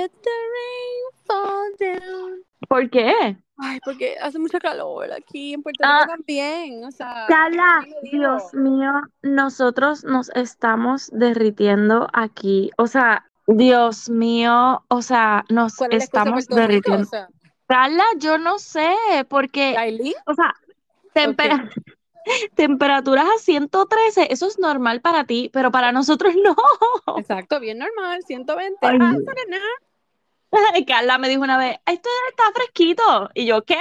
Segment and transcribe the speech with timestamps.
[0.00, 2.42] Let the rain fall down.
[2.68, 3.36] ¿Por qué?
[3.58, 6.04] Ay, porque hace mucha calor aquí en Puerto Ah.
[6.04, 6.84] Rico también.
[6.84, 7.84] O sea, Carla.
[8.10, 12.70] Dios mío, nosotros nos estamos derritiendo aquí.
[12.78, 17.02] O sea, Dios mío, o sea, nos ¿Cuál es estamos derritiendo.
[17.02, 17.28] O sea,
[17.66, 18.96] Carla, yo no sé,
[19.28, 20.54] porque, Yailin, o sea,
[21.12, 21.68] tempera-
[22.54, 26.56] temperaturas a 113, eso es normal para ti, pero para nosotros no.
[27.18, 28.78] exacto, bien normal, 120.
[28.80, 29.18] Ay, ah, no.
[30.86, 33.30] Carla me dijo una vez, esto está fresquito.
[33.34, 33.78] Y yo, ¿qué?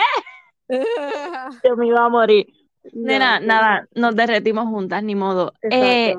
[1.64, 2.48] Yo me iba a morir.
[2.94, 5.54] Nena, No, nada, nos derretimos juntas, ni modo.
[5.63, 6.16] Eh,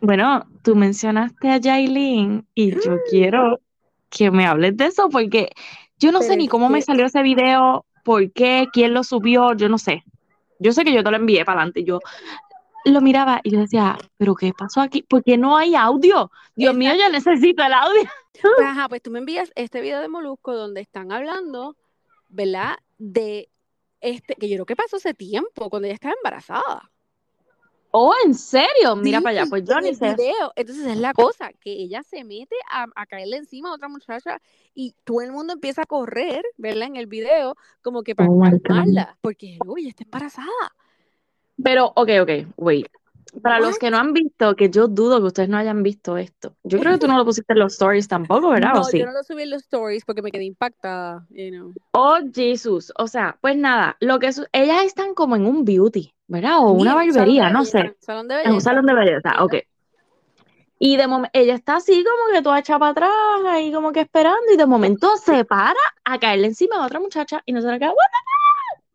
[0.00, 3.60] bueno, tú mencionaste a Yailin y yo quiero
[4.08, 5.50] que me hables de eso porque
[5.98, 9.54] yo no Pero sé ni cómo me salió ese video, por qué, quién lo subió,
[9.54, 10.04] yo no sé.
[10.58, 11.84] Yo sé que yo te lo envié para adelante.
[11.84, 12.00] Yo
[12.92, 15.02] lo miraba y yo decía, ¿pero qué pasó aquí?
[15.02, 16.30] ¿Por qué no hay audio?
[16.54, 18.02] Dios mío, yo necesito el audio.
[18.32, 21.76] Pues, ajá, pues tú me envías este video de Molusco donde están hablando,
[22.28, 22.76] ¿verdad?
[22.98, 23.48] De
[24.00, 26.90] este, que yo creo que pasó hace tiempo, cuando ella estaba embarazada.
[27.90, 28.94] Oh, ¿en serio?
[28.96, 30.14] Mira Sí, para allá, pues yo ni sé.
[30.14, 30.52] video.
[30.54, 34.40] Entonces es la cosa, que ella se mete a, a caerle encima a otra muchacha
[34.74, 36.88] y todo el mundo empieza a correr, ¿verdad?
[36.88, 40.76] En el video, como que para Oh calmarla, porque uy, está embarazada.
[41.62, 42.86] Pero, ok, ok, wait.
[43.42, 46.56] Para los que no han visto, que yo dudo que ustedes no hayan visto esto.
[46.64, 48.72] Yo creo que tú no lo pusiste en los stories tampoco, ¿verdad?
[48.74, 48.98] ¿O No, sí?
[48.98, 51.74] yo no lo subí en los stories porque me quedé impactada, you know.
[51.92, 52.92] Oh, Jesús.
[52.96, 56.58] O sea, pues nada, lo que su- ellas están como en un beauty, ¿verdad?
[56.60, 57.96] O una Sí, barbería, no belleza, sé.
[58.00, 59.54] Salón de En un salón de belleza, ok.
[60.78, 63.10] Y de momento, ella está así como que toda hecha para atrás,
[63.46, 67.42] ahí como que esperando, y de momento se para a caerle encima a otra muchacha
[67.46, 67.96] y nosotros acá, "What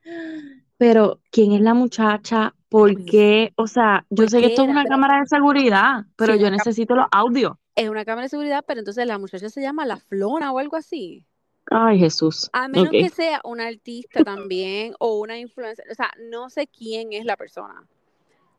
[0.04, 0.62] the fuck?".
[0.82, 2.56] Pero, ¿quién es la muchacha?
[2.68, 3.54] ¿Por qué?
[3.56, 6.96] O sea, yo sé que esto es una cámara de seguridad, pero Sí, yo necesito
[6.96, 7.54] los audios.
[7.76, 10.78] Es una cámara de seguridad, pero entonces la muchacha se llama La Flona o algo
[10.78, 11.24] así.
[11.70, 12.50] Ay, Jesús.
[12.52, 15.86] A menos que sea una artista también o una influencer.
[15.92, 17.86] O sea, no sé quién es la persona.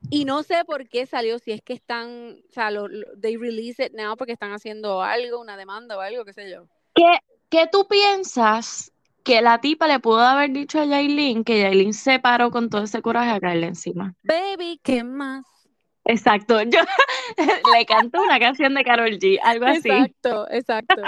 [0.08, 3.36] Y no sé por qué salió, si es que están, o sea, lo, lo- they
[3.36, 6.68] release it now porque están haciendo algo, una demanda o algo, qué sé yo.
[6.94, 7.18] ¿Qué,
[7.50, 8.91] qué tú piensas
[9.24, 12.82] que la tipa le pudo haber dicho a Yailin que Yailin se paró con todo
[12.84, 14.14] ese coraje a caerle encima?
[14.22, 15.44] Baby, ¿qué más?
[16.04, 16.80] Exacto, yo
[17.72, 19.88] le canto una canción de Karol G, algo así.
[19.88, 21.02] Exacto, exacto.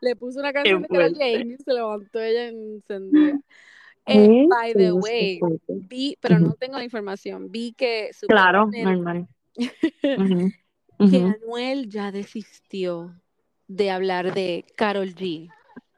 [0.00, 1.18] Le puso una canción de fuerte.
[1.18, 3.40] G y se levantó ella encendida.
[4.06, 9.28] Eh, by the way, vi, pero no tengo la información, vi que Claro, supuestamente normal.
[10.02, 10.50] Ujú,
[11.10, 11.26] que ujú.
[11.28, 13.14] Anuel ya desistió
[13.66, 15.50] de hablar de Carol G.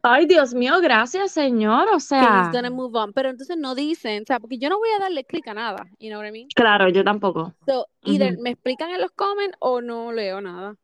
[0.03, 1.89] Ay, Dios mío, gracias, señor.
[1.89, 3.13] O Que he's sea, gonna move on.
[3.13, 5.87] Pero entonces no dicen, o sea, porque yo no voy a darle clic a nada,
[5.99, 6.49] you know what I mean?
[6.55, 7.55] claro, yo tampoco.
[7.67, 10.77] So, either me explican en los comments o no leo nada.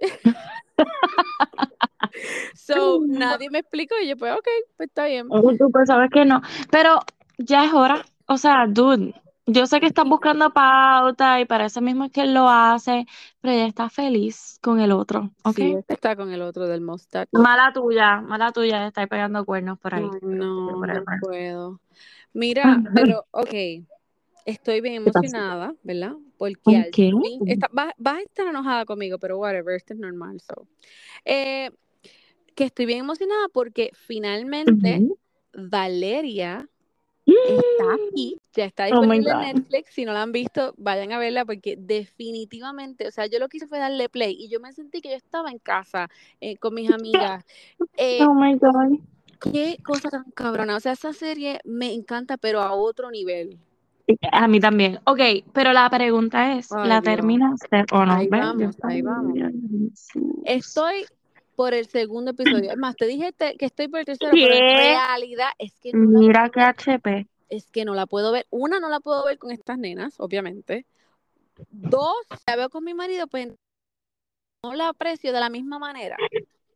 [2.54, 5.28] so, nadie me explicó y yo, pues, ok, pues está bien.
[5.28, 6.40] Tú pues sabes que no.
[6.70, 7.00] Pero
[7.38, 8.04] ya es hora.
[8.26, 9.12] O sea, dude,
[9.52, 13.06] yo sé que estás buscando pauta y para eso mismo es que él lo hace,
[13.40, 15.60] pero ella está feliz con el otro, ¿ok?
[15.60, 17.30] Sí, está con el otro del mustache.
[17.32, 20.10] Mala tuya, mala tuya de estar pegando cuernos por ahí.
[20.10, 21.80] Ay, no, no puedo.
[22.32, 23.54] Mira, pero, ok,
[24.46, 26.14] estoy bien emocionada, ¿verdad?
[26.38, 26.98] Porque al Ok.
[27.20, 30.66] fin, está- vas, vas a estar enojada conmigo, pero whatever, esto es normal, so.
[31.26, 31.70] Eh,
[32.56, 35.04] que estoy bien emocionada porque finalmente.
[35.58, 36.69] Valeria
[37.30, 39.38] está aquí, ya está Oh disponible en.
[39.56, 43.48] Netflix, si no la han visto, vayan a verla porque definitivamente, o sea, yo lo
[43.48, 46.08] que hice fue darle play y yo me sentí que yo estaba en casa
[46.40, 47.44] eh, con mis amigas.
[47.96, 48.98] Eh, Oh my God.
[49.52, 50.76] Qué cosa tan cabrona.
[50.76, 53.58] O sea, esa serie me encanta, pero a otro nivel.
[54.32, 54.98] A mí también.
[55.04, 55.20] Ok,
[55.52, 57.14] pero la pregunta es, Ay, ¿la Dios.
[57.14, 58.18] terminaste o no?
[58.28, 59.38] Vamos, ahí vamos.
[60.44, 61.04] Estoy
[61.60, 62.70] por el segundo episodio.
[62.70, 64.72] Es más, te dije te- que estoy por el tercero, pero en ¿Qué?
[64.72, 67.26] realidad es que no la, Mira que HP.
[67.50, 68.46] es que no la puedo ver.
[68.48, 70.86] Una, no la puedo ver con estas nenas, obviamente.
[71.70, 72.16] Dos,
[72.46, 73.48] la veo con mi marido, pues
[74.64, 76.16] no la aprecio de la misma manera.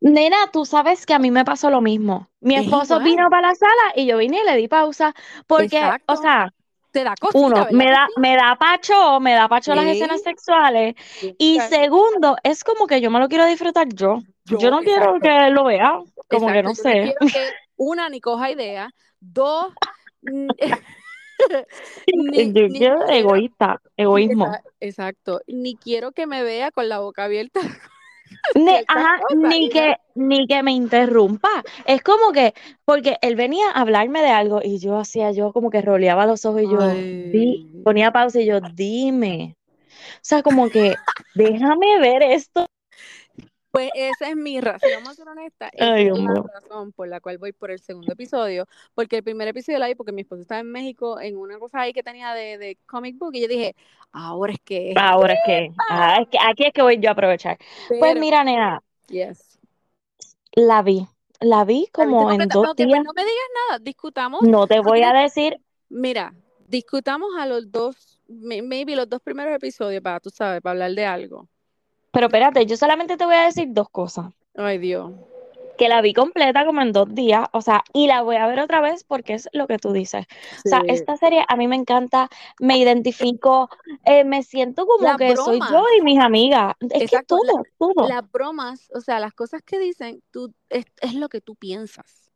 [0.01, 2.29] Nena, tú sabes que a mí me pasó lo mismo.
[2.41, 5.15] Mi Es esposo vino para la sala y yo vine y le di pausa
[5.47, 6.05] porque, Exacto.
[6.07, 6.53] o sea,
[6.93, 8.13] Te da cosita, uno, ¿verdad me da, sí?
[8.17, 10.95] me da pacho, me da pacho las escenas sexuales.
[11.39, 14.21] Y segundo, es como que yo me lo quiero disfrutar yo.
[14.46, 16.00] Yo, Yo, no quiero que él lo vea.
[16.29, 16.93] Como que no yo sé.
[16.93, 19.73] quiero que una ni coja idea, dos
[22.14, 24.52] ni, Yo ni quiero egoísta, egoísmo.
[24.81, 27.61] Exacto, ni quiero que me vea con la boca abierta.
[28.55, 31.49] Ni, ajá, ni que, ni que me interrumpa.
[31.87, 32.55] Es como que,
[32.85, 36.44] porque él venía a hablarme de algo y yo hacía, yo como que roleaba los
[36.46, 36.79] ojos y yo
[37.32, 39.56] di- ponía pausa y yo, dime.
[39.58, 40.94] O sea, como que,
[41.35, 42.64] déjame ver esto.
[43.75, 47.09] Pues esa es mi razón, vamos a ser honesta, esa Ay, es la razón por
[47.09, 50.21] la cual voy por el segundo episodio, porque el primer episodio la vi porque mi
[50.23, 53.41] esposo estaba en México en una cosa ahí que tenía de, de comic book y
[53.43, 53.75] yo dije,
[54.12, 57.12] ahora es que, Ahora es que, ah, es que aquí es que voy yo a
[57.15, 57.59] aprovechar.
[57.88, 59.59] Pues mira, nena, yes.
[60.55, 61.09] la vi.
[61.41, 63.05] La vi ¿La viste como en dos Ok, pues días.
[63.05, 64.41] no me digas nada, discutamos.
[64.43, 66.32] No te voy a decir, mira,
[66.69, 70.93] discutamos a los dos, may- maybe los dos primeros episodios para, tú sabes, para hablar
[70.93, 71.49] de algo.
[72.15, 74.27] Pero espérate, yo solamente te voy a decir dos cosas.
[74.57, 75.13] Ay, Dios.
[75.77, 78.61] Que la vi completa como en dos días, o sea, y la voy a ver
[78.61, 80.25] otra vez porque es lo que tú dices.
[80.65, 82.29] O sea, esta serie a mí me encanta,
[82.61, 83.69] me identifico,
[84.05, 86.75] eh, me siento como que soy yo y mis amigas.
[86.81, 88.09] Es que Exacto, la- todo, todo.
[88.09, 92.31] las bromas, o sea, las cosas que dicen, tú, es, es lo que tú piensas.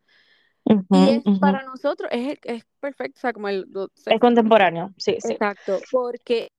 [0.91, 3.67] Y es para nosotros, es, es perfecto, o sea, como el...
[3.71, 5.33] lo- Es contemporáneo, sí, sí.
[5.33, 6.51] Exacto, porque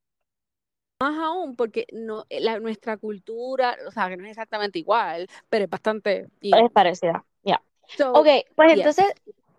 [0.99, 5.27] más aún, porque no, eh, la, nuestra cultura, o sea, que no es exactamente igual,
[5.49, 6.27] pero es bastante...
[6.41, 7.61] Es parecida, ya.
[7.97, 9.13] So, Ok, pues entonces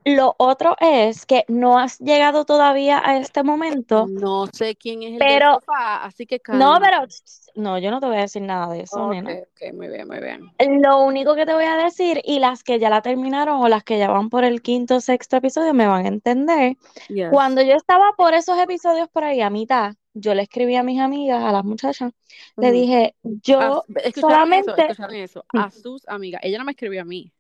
[0.05, 5.13] lo otro es que no has llegado todavía a este momento, No sé quién es
[5.13, 6.81] el pero sofá, así que no, calma.
[6.81, 7.07] pero
[7.55, 9.33] no, yo no te voy a decir nada de eso, Ok, nena.
[9.33, 10.51] ok, muy bien, muy bien.
[10.81, 13.85] Lo único que te voy a decir, y las que ya la terminaron o las
[13.85, 16.77] que ya van por el quinto o sexto episodio me van a entender.
[17.09, 17.29] Yes.
[17.31, 21.01] Cuando yo estaba por esos episodios por ahí a mitad, yo le escribí a mis
[21.01, 22.13] amigas, a las muchachas,
[22.57, 24.71] le dije, yo ¿escucharon eso?
[24.77, 25.43] solamente.
[25.55, 26.41] A sus amigas.
[26.45, 27.33] Ella no me escribió a mí.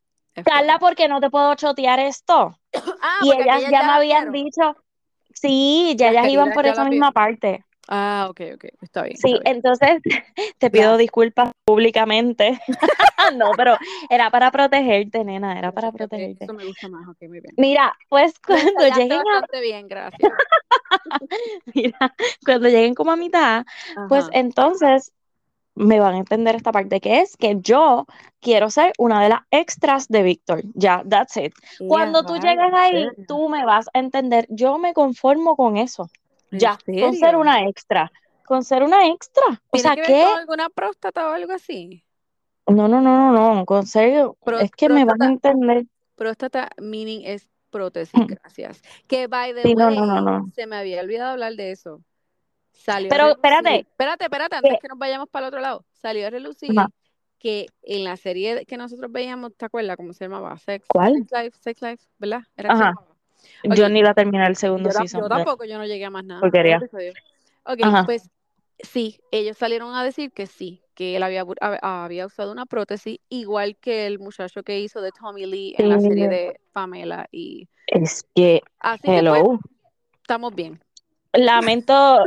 [0.45, 2.57] Carla, porque no te puedo chotear esto.
[3.03, 4.45] Ah, Y ellas ya ya me habían vieron.
[4.45, 4.77] dicho,
[5.35, 7.15] sí, ya Las ellas iban por ya esa misma vieron.
[7.15, 7.65] parte.
[7.89, 8.65] Ah, ok, ok.
[8.83, 9.57] Está bien, Sí, está bien.
[9.57, 10.01] entonces
[10.59, 12.61] te pido disculpas públicamente.
[13.37, 13.77] No, pero
[14.09, 16.45] era para protegerte, nena, era para protegerte.
[16.45, 17.07] Eso me gusta más.
[17.07, 17.55] Ok, muy bien.
[17.59, 20.33] Mira, pues cuando ensayaste lleguen a, bien, gracias.
[21.75, 23.65] mira, cuando lleguen como a mitad,
[24.09, 24.31] pues Ajá.
[24.33, 25.13] entonces
[25.75, 28.07] me van a entender esta parte que es que yo
[28.41, 30.63] quiero ser una de las extras de Víctor.
[30.75, 31.53] Ya, that's it.
[31.89, 34.47] Cuando tú ¿en ahí, tú me vas a entender.
[34.51, 36.11] Yo me conformo con eso.
[36.51, 38.13] ¿En Ya, con ser una extra.
[38.45, 39.45] Con ser una extra.
[39.49, 42.05] O ¿Tiene sea, que alguna próstata o algo así?
[42.67, 43.67] No, no, no, no, no.
[43.67, 45.87] Con serio, Pro- es que me vas a entender.
[46.17, 48.83] próstata meaning es prótesis, gracias.
[49.07, 50.47] Que by the Sí, no, way, no, no, no.
[50.55, 52.03] se me había olvidado hablar de eso.
[52.85, 53.87] Salió a Pero espérate, relucir.
[53.91, 55.85] Espérate, espérate, antes que, que nos vayamos para el otro lado.
[55.93, 56.89] Salió a relucir ajá,
[57.39, 60.57] que en la serie que nosotros veíamos, ¿te acuerdas cómo se llamaba?
[60.59, 61.15] Sex, ¿cuál?
[61.15, 62.41] Sex Life, Sex Life, ¿verdad?
[62.57, 63.77] Era Ajá, llamaba.
[63.77, 66.11] yo ni la terminé el yo, segundo ta- season yo tampoco, yo no llegué a
[66.11, 66.41] más nada.
[66.41, 66.81] porquería.
[67.65, 68.31] Ok, Ajá, pues
[68.83, 71.45] sí, ellos salieron a decir que sí, que él había,
[71.83, 76.01] había usado una prótesis, igual que el muchacho que hizo de Tommy Lee en la
[76.01, 77.29] serie de Pamela.
[77.31, 79.59] Y es que, así que pues, hello.
[80.23, 80.81] estamos bien.
[81.33, 82.27] Lamento,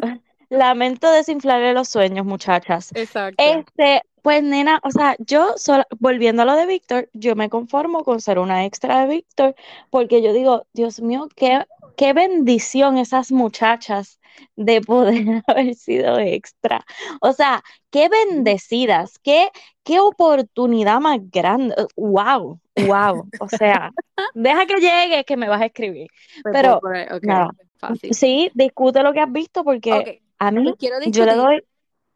[0.58, 2.92] lamento desinflarle los sueños, muchachas.
[2.94, 3.44] Exacto.
[3.44, 8.04] Este, pues nena, o sea, yo sola- volviendo a lo de Víctor, yo me conformo
[8.04, 9.56] con ser una extra de Víctor,
[9.90, 11.66] porque yo digo, Dios mío, qué,
[11.98, 14.20] qué bendición esas muchachas
[14.56, 16.86] de poder haber sido extra.
[17.22, 19.50] O sea, qué bendecidas, qué,
[19.84, 21.76] qué oportunidad más grande.
[21.96, 23.28] Wow, wow.
[23.40, 23.92] O sea,
[24.34, 26.08] deja que llegue, que me vas a escribir.
[26.42, 26.82] Pues Pero
[27.22, 28.14] nada, fácil.
[28.14, 31.64] sí, discute lo que has visto, porque a mí quiero yo le doy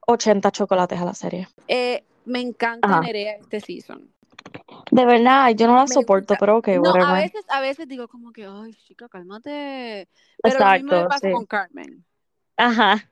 [0.07, 1.47] 80 chocolates a la serie.
[1.67, 3.01] Eh, me encanta Ajá.
[3.01, 4.09] Nerea este season.
[4.91, 6.37] De verdad, yo no la Me soporto, gusta.
[6.37, 10.07] pero ok, No, a veces, a veces digo como que, ay, chica, cálmate.
[10.41, 11.33] Pero lo mismo me Exacto, pasa sí.
[11.33, 12.05] con Carmen.
[12.55, 13.09] Ajá.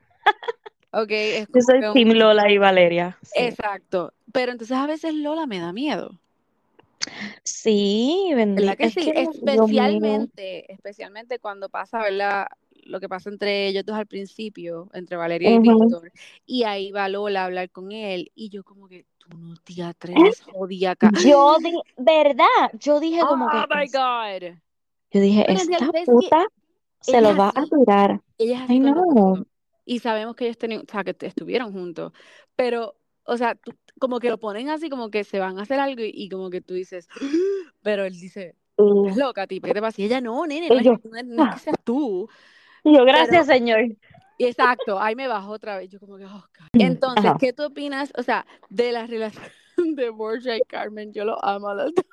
[0.91, 2.19] Ok, es Yo soy que Team un...
[2.19, 3.17] Lola y Valeria.
[3.21, 3.31] Sí.
[3.43, 4.13] Exacto.
[4.31, 6.19] Pero entonces a veces Lola me da miedo.
[7.43, 8.77] Sí, ¿Verdad bendito.
[8.77, 9.11] que Es sí?
[9.11, 9.21] que.
[9.23, 12.47] Especialmente, especialmente cuando pasa, ¿verdad?
[12.85, 15.79] Lo que pasa entre ellos dos al principio, entre Valeria y Ujú.
[15.79, 16.11] Víctor,
[16.45, 19.81] y ahí va Lola a hablar con él, y yo como que, tú no te
[19.83, 21.11] atreves, jodíaca.
[21.23, 22.45] Yo di, ¿verdad?
[22.79, 24.57] Yo dije como que, Oh my es- God.
[25.11, 26.47] yo dije, Pero esta puta
[27.01, 28.21] se lo va a así, tirar.
[28.37, 29.45] ella Ay, no.
[29.85, 32.11] Y sabemos que ellos tenían, o sea, que estuvieron juntos,
[32.55, 35.79] pero, o sea, tú- como que lo ponen así, como que se van a hacer
[35.79, 37.07] algo y, y como que tú dices,
[37.83, 38.55] pero él dice,
[38.95, 40.01] estás Y, loca, tipo, ¿qué te pasa?
[40.01, 42.27] Y ella, no, nene, no y es, no es, no es que seas tú,
[42.85, 43.81] y yo, pero, gracias, señor.
[44.39, 46.81] exacto, ahí me bajó otra vez, yo como que, oh, God.
[46.81, 47.37] Entonces, Ajá.
[47.39, 49.45] ¿qué tú opinas, o sea, de la relación
[49.95, 51.11] de Borja y Carmen?
[51.13, 52.05] Yo lo amo a los dos.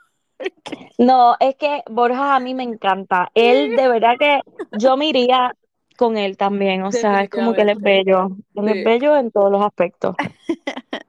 [0.98, 3.30] No, es que Borja a mí me encanta.
[3.34, 4.40] Él de verdad que
[4.76, 5.54] yo me iría
[5.96, 6.82] con él también.
[6.82, 8.36] O sea, es como que él es bello.
[8.56, 10.16] Él es bello en todos los aspectos.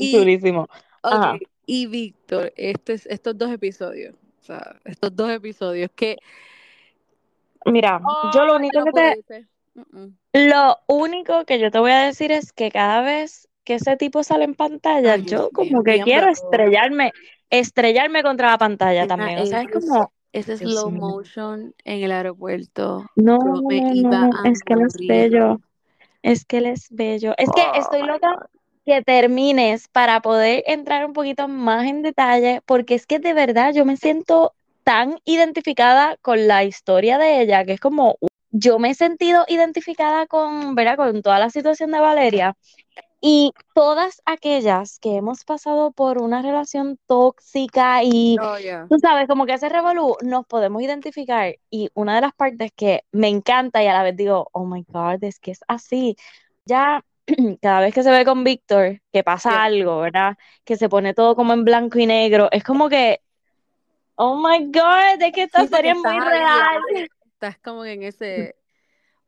[0.00, 0.68] Y, Durísimo.
[1.02, 1.34] Ajá.
[1.34, 6.16] ok, y Víctor, este, es- estos dos episodios, o sea, estos dos episodios que,
[7.70, 8.00] Mira,
[8.34, 9.46] yo lo único que te,
[10.32, 14.22] lo único que yo te voy a decir es que cada vez que ese tipo
[14.22, 17.12] sale en pantalla, Ay, yo como que quiero estrellarme,
[17.50, 19.38] estrellarme contra la pantalla también.
[19.38, 21.00] O sea, es como, ese slow mío.
[21.00, 25.60] motion en el aeropuerto, No, no, no, iba no, es que él es bello.
[26.22, 27.34] Es que él es bello.
[27.36, 28.48] Es que Oh estoy loca
[28.84, 33.74] que termines para poder entrar un poquito más en detalle, porque es que de verdad
[33.74, 34.54] yo me siento
[34.88, 38.16] tan identificada con la historia de ella, que es como,
[38.50, 40.96] yo me he sentido identificada con, ¿verdad?
[40.96, 42.56] Con toda la situación de Valeria.
[43.20, 48.86] Y todas aquellas que hemos pasado por una relación tóxica y Oh, yeah.
[48.88, 51.54] tú sabes, como que ese revolú, nos podemos identificar.
[51.70, 54.86] Y una de las partes que me encanta y a la vez digo, oh my
[54.88, 56.16] God, es que es así.
[56.64, 57.04] Ya
[57.60, 59.64] cada vez que se ve con Víctor, que pasa Yeah.
[59.64, 60.38] algo, ¿verdad?
[60.64, 63.20] Que se pone todo como en blanco y negro, es como que,
[64.18, 66.80] oh my God, es que esta Sí, serie es muy real.
[67.34, 68.56] estás como en ese,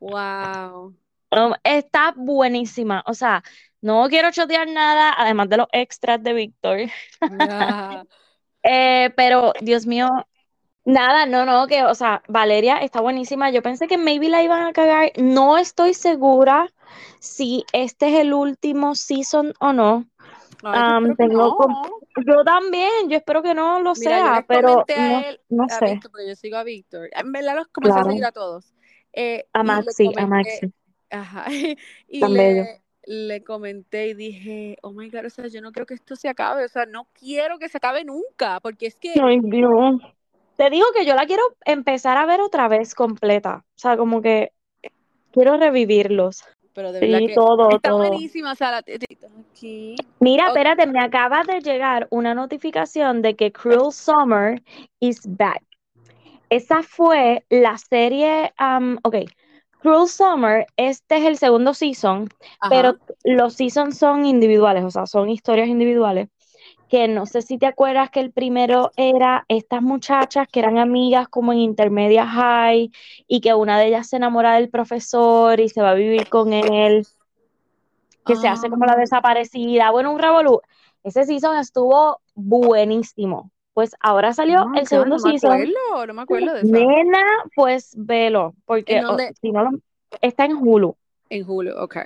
[0.00, 0.94] wow.
[1.32, 3.02] Um, está buenísima.
[3.06, 3.42] O sea,
[3.80, 6.78] no quiero chotear nada, además de los extras de Víctor.
[8.62, 10.08] Eh, pero, Dios mío,
[10.84, 13.50] nada, no, no, que, o sea, Valeria está buenísima.
[13.50, 15.12] Yo pensé que maybe la iban a cagar.
[15.18, 16.68] No estoy segura
[17.20, 20.06] si este es el último season o no.
[20.64, 21.99] Ay, Um, tengo no.
[22.26, 24.84] Yo también, yo espero que no lo Mira, sea, pero
[25.48, 25.84] no, él, sé.
[25.86, 27.08] Víctor, porque yo sigo a Víctor.
[27.12, 28.74] En verdad los comencé a seguir a todos.
[29.12, 30.72] Eh, A Maxi, a Maxi,
[31.10, 31.46] ajá,
[32.08, 32.62] y tan bello.
[32.62, 36.14] le, le comenté y dije, oh my God, o sea, yo no creo que esto
[36.14, 40.00] se acabe, o sea, no quiero que se acabe nunca, porque es que, Ay, Dios.
[40.60, 43.64] Te digo que yo la quiero empezar a ver otra vez completa.
[43.64, 44.52] O sea, como que
[45.32, 46.44] quiero revivirlos.
[46.74, 47.98] Pero de verdad Sí, que todo, está todo.
[47.98, 49.96] buenísima, o sea, la, aquí.
[50.20, 54.62] Mira, Ok, espérate, me acaba de llegar una notificación de que Cruel Summer
[55.00, 55.62] is back.
[56.48, 59.16] Esa fue la serie, um, ok,
[59.80, 62.28] Cruel Summer, este es el segundo season,
[62.68, 66.28] pero los seasons son individuales, o sea, son historias individuales,
[66.90, 71.28] que no sé si te acuerdas que el primero era estas muchachas que eran amigas
[71.28, 72.90] como en intermedia high
[73.28, 76.52] y que una de ellas se enamora del profesor y se va a vivir con
[76.52, 77.06] él,
[78.26, 80.60] que se hace como la Ah, desaparecida, bueno, un revolú.
[81.04, 83.50] Ese season estuvo buenísimo.
[83.72, 85.58] Pues ahora salió oh el segundo no me season.
[85.58, 86.76] acuerdo, no me acuerdo de esa.
[86.76, 87.22] Nena,
[87.54, 89.70] pues velo, ¿En porque o- si no lo,
[90.20, 90.96] está en Hulu.
[91.30, 91.96] En julio, ok.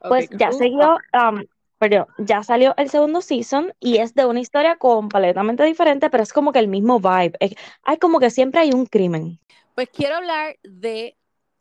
[0.00, 1.00] Ok, Pues ya siguió, Summer.
[1.14, 1.44] um,
[1.78, 6.32] perdón, ya salió el segundo season y es de una historia completamente diferente, pero es
[6.32, 7.32] como que el mismo vibe.
[7.40, 7.54] Es-
[7.84, 9.38] hay como que siempre hay un crimen.
[9.74, 11.16] Pues quiero hablar de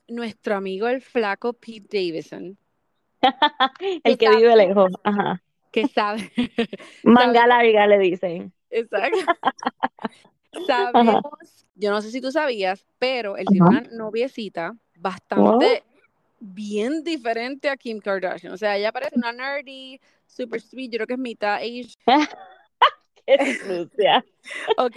[0.10, 2.58] nuestro amigo el flaco Pete Davidson,
[4.04, 5.42] El que que vive lejos, ajá.
[5.72, 6.32] que sabe,
[7.04, 8.54] Manga larga le dicen.
[8.70, 9.28] exacto,
[10.94, 13.78] Ajá, sabemos, yo no sé si tú sabías, pero él tiene ajá.
[13.78, 15.84] una noviecita bastante
[16.40, 18.54] bien diferente a Kim Kardashian.
[18.54, 21.96] O sea, ella parece una nerdy, super sweet, yo creo que es mitad Asian.
[23.26, 24.26] Qué sucia.
[24.78, 24.96] Ok,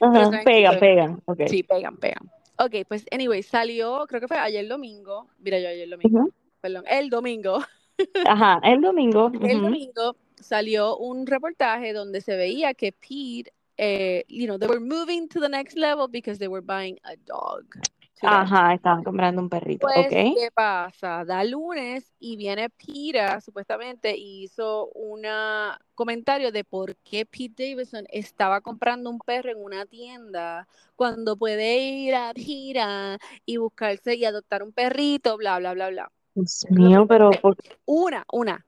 [0.00, 1.42] Ajá, saben, pegan, pegan, ok.
[1.46, 2.28] sí, pegan, pegan.
[2.58, 6.28] Ok, pues anyway, salió, creo que fue ayer domingo, mira yo ayer domingo,
[6.60, 7.60] perdón, el domingo.
[8.26, 9.30] Ajá, el domingo.
[9.40, 14.80] El domingo salió un reportaje donde se veía que Pete, eh, you know, they were
[14.80, 17.64] moving to the next level because they were buying a dog.
[18.20, 18.36] Today.
[18.36, 20.12] Ajá, estaban comprando un perrito, Pues, ok.
[20.12, 21.24] ¿qué pasa?
[21.24, 25.22] Da lunes y viene Pira, supuestamente, y hizo un
[25.94, 31.78] comentario de por qué Pete Davidson estaba comprando un perro en una tienda cuando puede
[31.78, 36.12] ir a Pira y buscarse y adoptar un perrito, bla, bla, bla, bla.
[36.34, 38.64] Dios mío, pero ¿por Una, una,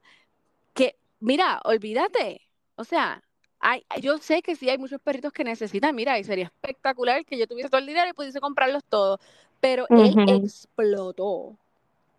[0.73, 2.41] que, mira, olvídate,
[2.75, 3.23] o sea,
[3.61, 7.37] hay, yo sé que sí hay muchos perritos que necesitan, mira, y sería espectacular que
[7.37, 9.19] yo tuviese todo el dinero y pudiese comprarlos todos,
[9.59, 10.43] pero él Ujú.
[10.43, 11.57] explotó.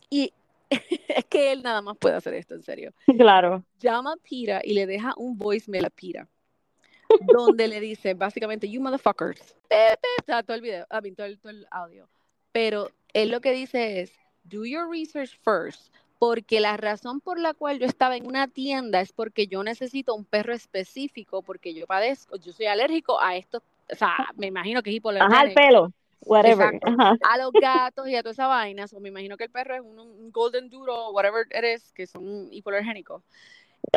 [0.09, 0.33] Y
[0.71, 2.93] es que él nada más puede hacer esto, en serio.
[3.19, 3.65] Claro.
[3.81, 6.29] Llama a Pira y le deja un voicemail a Pira,
[7.33, 9.57] donde le dice básicamente, you motherfuckers.
[10.25, 12.09] Sea, todo el video, todo el, todo el audio.
[12.53, 14.13] Pero él lo que dice es,
[14.45, 15.93] do your research first,
[16.23, 20.15] porque la razón por la cual yo estaba en una tienda es porque yo necesito
[20.15, 23.61] un perro específico, porque yo padezco, yo soy alérgico a estos,
[23.93, 25.61] o sea, me imagino que es Ajá, el hipoalergénico.
[25.61, 25.93] pelo.
[26.21, 26.79] Whatever.
[26.81, 27.17] Ajá.
[27.29, 29.81] A los gatos y a toda esa vaina, o me imagino que el perro es
[29.81, 33.25] un, un golden doodle, whatever it is, que son hipoalergénicos.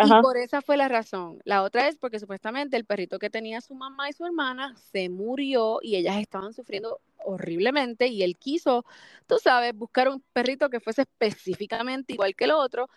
[0.03, 1.39] Y por esa fue la razón.
[1.45, 5.09] La otra es porque supuestamente el perrito que tenía su mamá y su hermana se
[5.09, 8.85] murió y ellas estaban sufriendo horriblemente y él quiso,
[9.27, 12.89] tú sabes, buscar un perrito que fuese específicamente igual que el otro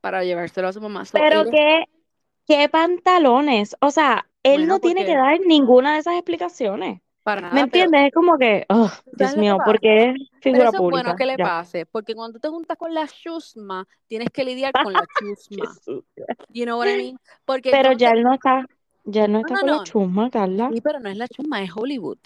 [0.00, 1.04] para llevárselo a su mamá.
[1.12, 1.84] Pero qué,
[2.46, 3.76] qué pantalones.
[3.80, 7.00] O sea, él Bueno, no tiene porque- que dar ninguna de esas explicaciones.
[7.26, 7.54] Para nada.
[7.54, 8.06] ¿Me entiendes?
[8.06, 11.10] Es como que, oh, Dios mío, porque es figura pero eso pública.
[11.12, 11.44] es bueno que le ya.
[11.44, 15.80] pase, porque cuando te juntas con la chusma, tienes que lidiar con la chusma.
[16.48, 17.18] You know what I mean?
[17.44, 18.66] Porque Pero ya él no está,
[19.04, 19.78] ya no está no, con no.
[19.78, 20.68] la chusma, Carla.
[20.72, 22.18] Sí, pero no es la chusma, es Hollywood.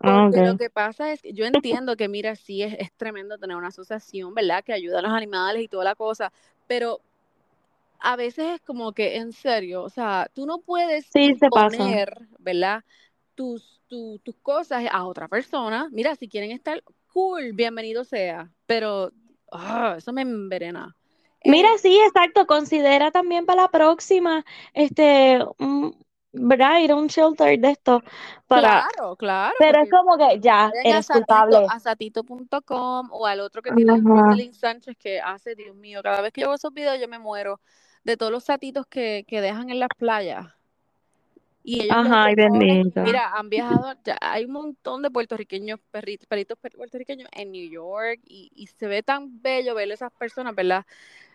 [0.00, 0.46] Ah, Porque ok.
[0.46, 3.68] lo que pasa es que yo entiendo que, mira, sí es, es tremendo tener una
[3.68, 4.62] asociación, ¿verdad?
[4.64, 6.32] Que ayuda a los animales y toda la cosa,
[6.66, 7.00] pero
[7.98, 12.84] a veces es como que, en serio, o sea, tú no puedes Sí, imponer, ¿verdad?
[13.34, 15.88] Tus, tu- tus cosas a otra persona.
[15.92, 16.82] Mira, si quieren estar
[17.12, 19.12] cool, bienvenido sea, pero
[19.52, 20.96] ah, eso me envenena.
[21.40, 22.46] Eh, Mira, sí, exacto.
[22.46, 25.96] Considera también para la próxima, este, un-
[26.32, 26.80] ¿verdad?
[26.80, 28.02] Ir a un shelter de esto
[28.48, 29.54] para, claro, claro.
[29.60, 31.66] pero es como que ya a eres Satito- culpable.
[31.70, 34.02] a satito.com o al otro que tiene Ajá.
[34.04, 37.20] Rosalind Sánchez que hace, Dios mío, cada vez que yo veo esos videos yo me
[37.20, 37.60] muero
[38.02, 40.46] de todos los satitos que, que dejan en las playas.
[41.64, 42.36] Y ellos los Ajá, ay, recogen.
[42.36, 43.00] bendito.
[43.00, 47.70] Mira, han viajado, ya hay un montón de puertorriqueños, perritos, perritos per- puertorriqueños en New
[47.70, 50.86] York y, y se ve tan bello ver esas personas, ¿verdad?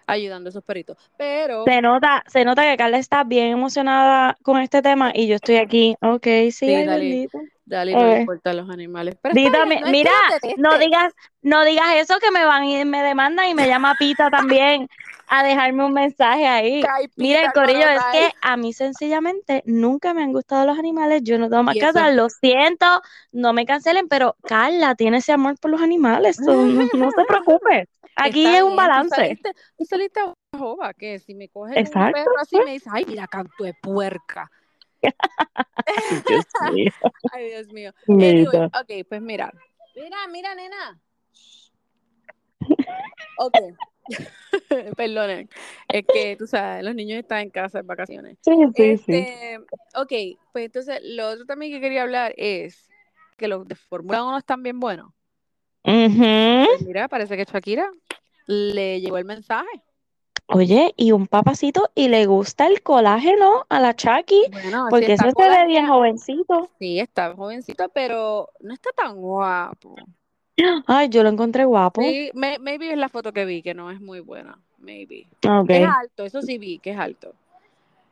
[0.08, 0.98] Ayudando a esos perritos.
[1.18, 5.36] Pero Se nota, se nota que Carla está bien emocionada con este tema y yo
[5.36, 7.40] estoy aquí, ok, sí, Sí, ay, bendito.
[7.70, 8.20] Dale, no le Eh.
[8.22, 9.16] importan los animales.
[9.22, 10.12] Pero bien, no que mira,
[10.58, 14.30] no digas, no digas eso que me van y me demandan y me llama Pita
[14.54, 14.90] también
[15.28, 16.82] a dejarme un mensaje ahí.
[16.82, 21.22] Caipita, Mira, el corillo, es que a mí sencillamente nunca me han gustado los animales,
[21.24, 22.86] yo no tengo más hacer, lo siento,
[23.32, 27.88] no me cancelen, pero Carla tiene ese amor por los animales, so, no, se preocupe.
[28.16, 29.40] Aquí Está es un balance.
[29.78, 33.28] tú saliste a jova, que si me cogen un perro así me dice, ay, mira,
[33.28, 34.50] canto de puerca.
[36.28, 36.92] Dios mío.
[37.32, 37.94] Ay, Dios mío.
[38.08, 39.54] Anyway, ok, pues mira.
[39.96, 41.02] Mira, mira, nena.
[43.38, 43.56] Ok.
[44.98, 45.50] Perdonen.
[45.88, 48.38] Es que, tú sabes, los niños están en casa en vacaciones.
[48.42, 49.16] Sí, sí, sí.
[49.16, 49.60] Este,
[49.96, 52.90] ok, pues entonces lo otro también que quería hablar es
[53.38, 55.12] que los de Fórmula 1 están bien buenos.
[55.84, 57.90] Pues mira, parece que Shakira
[58.48, 59.82] le llegó el mensaje.
[60.52, 65.30] Oye, y un papacito, y le gusta el colágeno a la Chucky, Bueno, porque eso
[65.30, 66.70] se ve bien jovencito.
[66.80, 69.96] Sí, está jovencito, pero no está tan guapo.
[70.88, 72.02] Ay, yo lo encontré guapo.
[72.02, 74.58] Sí, may- maybe es la foto que vi, que no es muy buena.
[74.80, 75.28] Maybe.
[75.48, 75.70] Ok.
[75.70, 77.34] Es alto, eso sí vi, que es alto.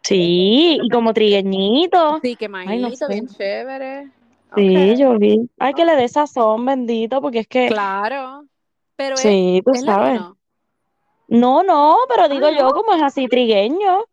[0.04, 2.20] Sí, y como trigueñito.
[2.22, 3.08] Sí, que Ay, no sé.
[3.10, 4.12] bien chévere.
[4.56, 5.50] Sí, yo vi.
[5.60, 8.46] Ay, que le dé sazón, bendito, porque es que, Claro.
[8.96, 10.14] Pero es, sí, tú es sabes.
[10.14, 10.37] latino.
[11.28, 12.74] No, no, pero digo Ah, yo, ¿no?
[12.74, 14.06] como es así trigueño,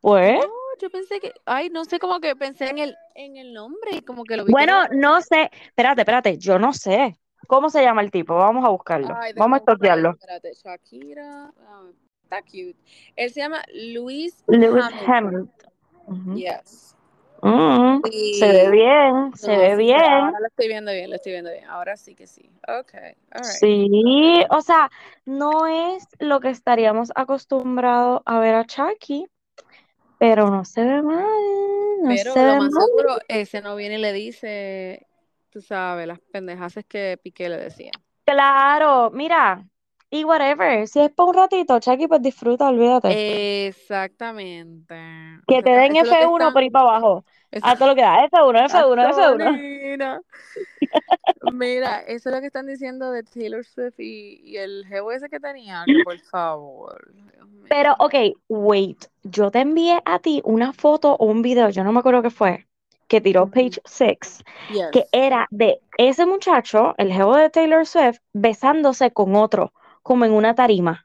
[0.00, 0.38] pues.
[0.38, 3.96] No, yo pensé que, ay, no sé, como que pensé en el, en el nombre
[3.96, 4.48] y como que lo vi.
[4.48, 5.50] que Bueno, era- no sé.
[5.66, 7.18] Espérate, espérate, yo no sé.
[7.46, 8.34] ¿Cómo se llama el tipo?
[8.34, 9.14] Vamos a buscarlo.
[9.16, 10.10] Ay, Vamos a estoquearlo.
[10.10, 11.52] Espérate, Shakira.
[11.68, 11.82] ah,
[12.24, 12.74] está cute.
[13.14, 15.14] Él se llama Luis Lewis Hamilton.
[15.14, 15.50] Hamilton.
[16.08, 16.34] Ujú.
[16.36, 16.95] Yes.
[17.42, 20.00] Mm, Y- Se ve bien, se No, ve bien.
[20.02, 21.64] Ahora lo estoy viendo bien, lo estoy viendo bien.
[21.66, 22.50] Ahora sí que sí.
[22.68, 22.94] Ok,
[23.30, 23.58] alright.
[23.60, 24.90] Sí, o sea,
[25.24, 29.26] no es lo que estaríamos acostumbrados a ver a Chucky,
[30.18, 31.26] pero no se ve mal,
[32.02, 32.84] no Pero se lo ve más mal.
[32.86, 35.06] seguro, ese no viene y le dice,
[35.50, 37.92] tú sabes, las pendejaces que Piqué le decía.
[38.24, 39.64] Claro, mira,
[40.10, 43.66] y whatever, si es por un ratito, Chucky, pues disfruta, olvídate.
[43.66, 44.94] Exactamente.
[45.46, 47.76] Que te den eso es lo que F1 están- por ahí para abajo, eso- a
[47.76, 49.52] todo lo que da, F1, F1, F1.
[49.52, 50.20] Mira,
[51.52, 55.28] mira, eso es lo que están diciendo de Taylor Swift y, y el jevo ese
[55.28, 57.12] que tenía, que por favor.
[57.68, 58.14] Pero, ok,
[58.48, 62.22] wait, yo te envié a ti una foto o un video, yo no me acuerdo
[62.22, 62.66] qué fue,
[63.08, 63.48] que tiró.
[63.48, 64.44] Page Six.
[64.72, 64.86] Yes.
[64.92, 69.72] que era de ese muchacho, el jefe de Taylor Swift, besándose con otro,
[70.06, 71.04] como en una tarima.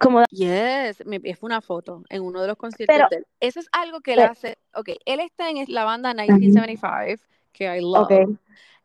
[0.00, 3.26] Como, Yes, me, fue una foto en uno de los conciertos Pero- de él.
[3.38, 4.58] Eso es algo que él Pero- hace.
[4.74, 8.02] Ok, él está en la banda 1975, que I love.
[8.10, 8.38] ok,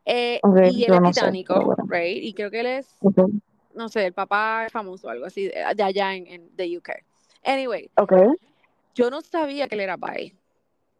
[0.06, 0.39] Eh,
[0.71, 1.84] y él es no sé, británico, bueno.
[1.89, 2.23] right?
[2.23, 3.21] Y creo que él es, ok,
[3.73, 6.78] no sé, el papá es famoso o algo así, de de allá en, en the
[6.78, 6.89] UK.
[7.43, 7.89] Anyway,
[8.93, 10.36] yo no sabía que él era bi,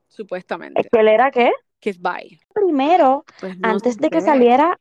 [0.08, 1.52] supuestamente, ¿Que él era qué?
[1.80, 2.40] que es bi.
[2.54, 4.26] Primero, Pues no antes de que sé.
[4.28, 4.80] saliera,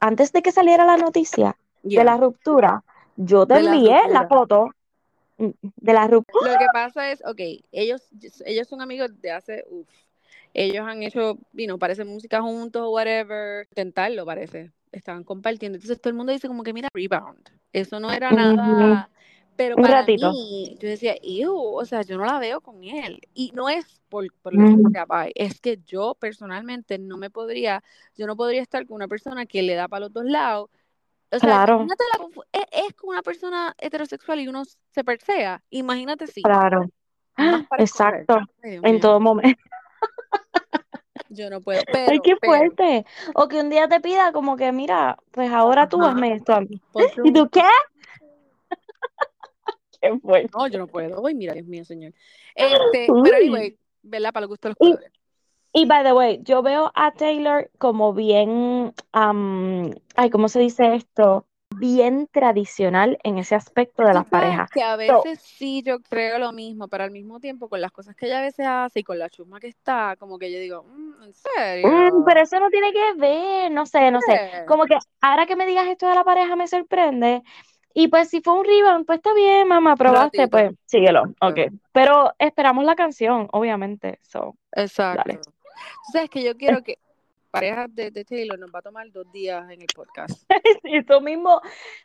[0.00, 2.00] antes de que saliera la noticia Yeah.
[2.00, 2.82] de la ruptura,
[3.16, 4.70] yo te De envié la foto
[5.38, 6.52] mm, de la ruptura.
[6.52, 8.02] Lo que pasa es, ok, ellos,
[8.44, 9.88] ellos son amigos de hace, uff,
[10.52, 16.10] ellos han hecho, vino, parece música juntos o whatever, intentarlo parece, estaban compartiendo, entonces todo
[16.10, 19.08] el mundo dice como que mira, rebound, eso no era nada,
[19.56, 20.30] pero para ratito.
[20.30, 23.84] mí, yo decía, ew, o sea, yo no la veo con él, y no es
[24.08, 24.82] por, por Ujú.
[24.84, 27.82] que sea bi, es que yo personalmente no me podría,
[28.16, 30.70] yo no podría estar con una persona que le da para los dos lados,
[31.32, 31.74] o sea, Claro.
[31.74, 36.42] imagínate la confu- es, es como una persona heterosexual y uno se persea, imagínate si
[36.42, 36.88] Claro.
[37.78, 39.60] Exacto, en todo momento.
[41.28, 41.82] Yo no puedo.
[41.92, 43.04] Pero, Ay, qué pero, fuerte.
[43.34, 46.10] O que un día te pida como que, mira, pues ahora tú Ajá.
[46.10, 46.80] hazme esto a mí.
[47.24, 47.62] ¿Y tú qué?
[50.00, 50.50] Qué fuerte.
[50.54, 51.20] No, yo no puedo.
[51.20, 52.12] Uy, mira, Dios mío, señor.
[52.54, 54.32] Este, pero anyway, ¿verdad?
[54.32, 55.12] Para lo gusto de los colores.
[55.72, 60.94] Y by the way, yo veo a Taylor como bien, am, ay, ¿cómo se dice
[60.94, 61.46] esto?
[61.78, 64.70] Bien tradicional en ese aspecto de las parejas.
[64.70, 68.16] Que a veces sí yo creo lo mismo, pero al mismo tiempo con las cosas
[68.16, 70.84] que ella a veces hace y con la chusma que está, como que yo digo,
[70.84, 71.88] "Mm, ¿en serio?
[71.88, 74.34] Mm, pero eso no tiene que ver, no sé, no sé.
[74.34, 74.64] Eh.
[74.66, 77.42] Como que ahora que me digas esto de la pareja me sorprende.
[77.98, 80.50] Y pues si fue un rebound, pues está bien, mamá, probaste, Ratito.
[80.50, 81.22] pues síguelo.
[81.40, 81.60] Ok.
[81.92, 84.18] Pero esperamos la canción, obviamente.
[84.20, 85.22] So, Exacto.
[85.24, 85.40] Dale.
[86.12, 86.98] Sabes que yo quiero que
[87.50, 90.42] parejas de, de Taylor nos va a tomar dos días en el podcast.
[90.84, 91.62] eso mismo,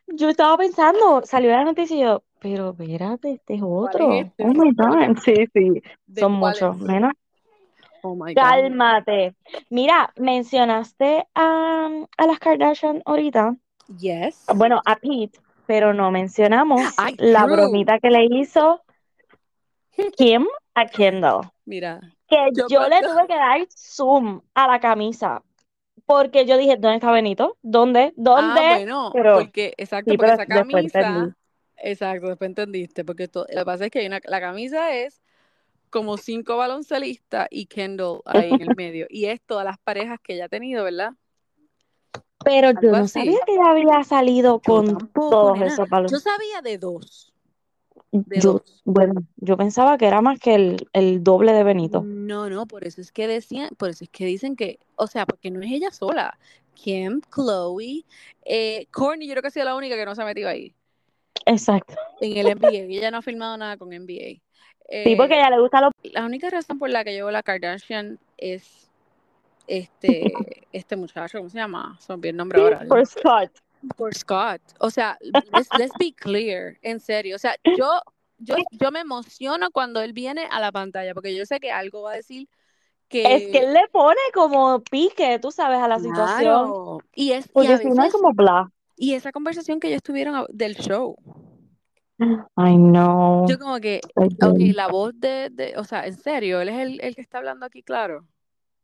[0.07, 4.13] yo estaba pensando, salió la noticia y yo, pero espérate, este es ¿Cuál otro.
[4.13, 4.43] es este?
[4.45, 5.17] Oh my God.
[5.25, 6.77] Sí, sí, ¿De son muchos.
[6.79, 7.11] Nena,
[8.03, 8.41] Oh my God.
[8.41, 9.35] cálmate.
[9.69, 13.57] Mira, mencionaste a, a las Kardashian ahorita.
[13.99, 14.45] Yes.
[14.55, 15.37] Bueno, a Pete,
[15.71, 18.83] pero no mencionamos Ay, la bromita que le hizo
[20.17, 21.49] Kim a Kendall.
[21.63, 25.41] Mira, Que Yo yo, le tuve que dar zoom a la camisa.
[26.05, 27.57] Porque yo dije, ¿dónde está Benito?
[27.61, 28.11] ¿Dónde?
[28.17, 28.59] ¿Dónde?
[28.59, 31.35] Ah, bueno, Pero- porque, exacto, sí, porque esa camisa,
[31.77, 35.21] exacto, después entendiste, porque lo que pasa es que hay una, la camisa es
[35.89, 40.33] como cinco baloncelistas y Kendall ahí en el medio, y es todas las parejas que
[40.33, 41.11] ella ha tenido, ¿verdad?
[42.43, 45.67] Pero yo no sabía que ella había salido Yo con tampoco, todos nena.
[45.73, 46.11] esos palos.
[46.11, 47.33] Yo sabía de dos,
[48.11, 48.81] de Yo, dos.
[48.85, 52.01] bueno, yo pensaba que era más que el, el doble de Benito.
[52.01, 55.25] No, no, por eso es que decían, por eso es que dicen que, o sea,
[55.25, 56.37] porque no es ella sola.
[56.73, 58.05] Kim, Chloe,
[58.45, 60.73] eh, Courtney, yo creo que ha sido la única que no se ha metido ahí
[61.45, 61.95] Exacto.
[62.21, 62.69] en el NBA.
[62.69, 64.41] Ella no ha filmado nada con NBA.
[65.03, 65.91] Sí, porque a ella le gusta los...
[66.03, 68.89] la única razón por la que yo veo la Kardashian es
[69.79, 70.33] este,
[70.71, 71.97] este muchacho, ¿cómo se llama?
[71.99, 72.85] Son bien nombre ahora.
[72.87, 73.51] Por Scott.
[73.95, 74.61] Por Scott.
[74.79, 77.35] O sea, let's, let's be clear, en serio.
[77.35, 77.87] O sea, yo,
[78.37, 82.03] yo, yo me emociono cuando él viene a la pantalla, porque yo sé que algo
[82.03, 82.47] va a decir
[83.07, 83.23] que.
[83.35, 86.65] Es que él le pone como pique, tú sabes, a la situación.
[86.65, 86.97] Claro.
[87.15, 88.71] Y es y Porque a si no es veces- como bla.
[88.97, 91.15] y esa conversación que ellos tuvieron del show.
[92.55, 93.47] Ay, no.
[93.47, 97.01] Yo como que, ok, la voz de, de, o sea, en serio, él es el,
[97.01, 98.27] el que está hablando aquí, claro.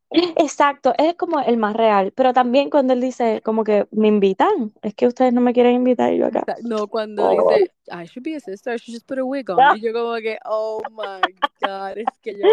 [0.09, 2.13] Exacto, es como el más real.
[2.15, 5.73] Pero también cuando él dice, como que me invitan, es que ustedes no me quieren
[5.75, 6.43] invitar y yo acá.
[6.63, 7.49] No, cuando Oh.
[7.53, 9.59] dice, I should be a sister, I should just put a wig on.
[9.59, 9.73] Ah.
[9.75, 11.21] Y yo como que, oh my
[11.61, 12.47] God, es que yo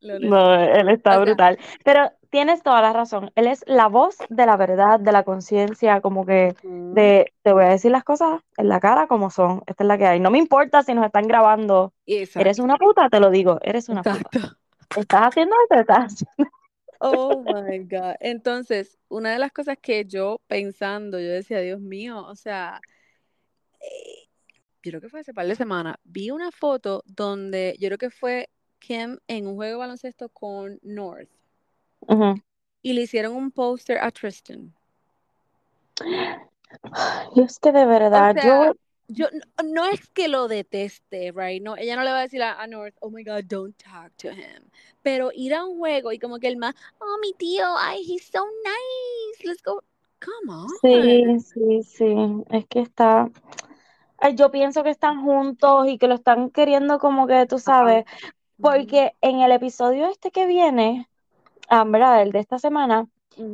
[0.00, 1.58] lo No, él está O sea- brutal.
[1.84, 3.30] Pero tienes toda la razón.
[3.34, 7.64] Él es la voz de la verdad, de la conciencia, como que de te voy
[7.64, 9.62] a decir las cosas en la cara como son.
[9.66, 10.20] Esta es la que hay.
[10.20, 11.92] No me importa si nos están grabando.
[12.06, 12.40] Exacto.
[12.40, 13.58] Eres una puta, te lo digo.
[13.62, 14.18] Eres una puta.
[14.32, 14.56] Exacto.
[14.96, 16.50] Estás haciendo esto, estás haciendo-
[17.00, 18.14] Oh my God.
[18.20, 22.80] Entonces, una de las cosas que yo pensando, yo decía, Dios mío, o sea,
[23.80, 24.28] eh,
[24.82, 28.10] yo creo que fue hace par de semanas, vi una foto donde yo creo que
[28.10, 31.28] fue Kim en un juego de baloncesto con North
[32.82, 34.72] y le hicieron un póster a Tristan.
[37.34, 38.74] Y es que de verdad, O sea, yo
[39.08, 41.62] Yo no, no es que lo deteste, right?
[41.62, 44.12] No, ella no le va a decir a, a North, oh my God, don't talk
[44.16, 44.68] to him.
[45.02, 48.28] Pero ir a un juego y como que el más, oh mi tío, ay, he's
[48.32, 49.82] so nice, let's go.
[50.18, 50.68] Come on.
[50.80, 53.30] Sí, sí, sí, es que está,
[54.18, 58.04] ay, yo pienso que están juntos y que lo están queriendo como que tú sabes,
[58.60, 61.08] porque en el episodio este que viene,
[61.68, 62.22] ah, ¿verdad?
[62.22, 63.06] El de esta semana,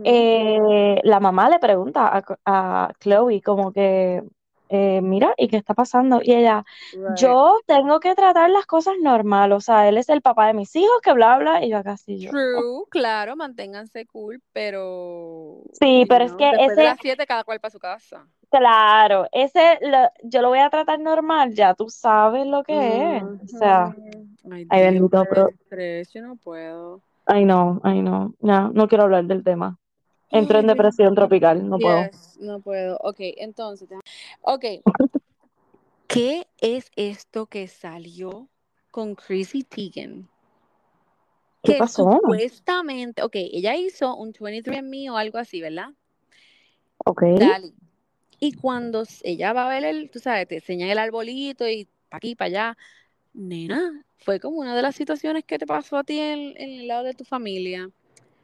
[0.05, 4.23] eh, la mamá le pregunta a, a Chloe como que,
[4.73, 6.21] eh, mira, ¿y qué está pasando?
[6.23, 7.17] Y ella, Right.
[7.19, 10.75] yo tengo que tratar las cosas normal, o sea, él es el papá de mis
[10.75, 15.59] hijos, que bla, bla, y yo acá sí, yo, True, claro, manténganse cool, pero.
[15.75, 18.27] Sí, pero es que después de ese- las 7, cada cual para su casa.
[18.51, 23.23] Claro, ese lo- yo lo voy a tratar normal, ya tú sabes lo que es.
[23.23, 23.95] O sea.
[24.51, 25.49] Ay, bendito, pero-
[26.13, 27.01] yo no puedo.
[27.27, 29.79] ay no, ay no, ya, no quiero hablar del tema.
[30.33, 32.11] Entro en depresión tropical, no puedo.
[32.11, 32.97] Yes, no puedo.
[33.03, 33.89] Ok, entonces,
[34.41, 34.65] ok.
[36.07, 38.49] ¿Qué es esto que salió
[38.91, 40.29] con Chrissy Teigen?
[41.63, 42.11] ¿Qué Que pasó?
[42.11, 45.91] supuestamente, ok, ella hizo un 23andMe o algo así, ¿verdad?
[46.99, 47.23] Ok.
[47.39, 47.75] Dali.
[48.41, 52.19] Y cuando ella va a ver el, tú sabes, te enseñan el arbolito y para
[52.19, 52.79] aquí, para allá,
[53.33, 56.89] nena, fue como una de las situaciones que te pasó a ti en, en el
[56.89, 57.89] lado de tu familia.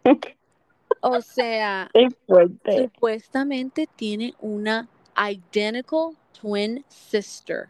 [1.00, 1.90] O sea,
[2.26, 2.84] fuerte.
[2.84, 7.68] supuestamente tiene una identical twin sister.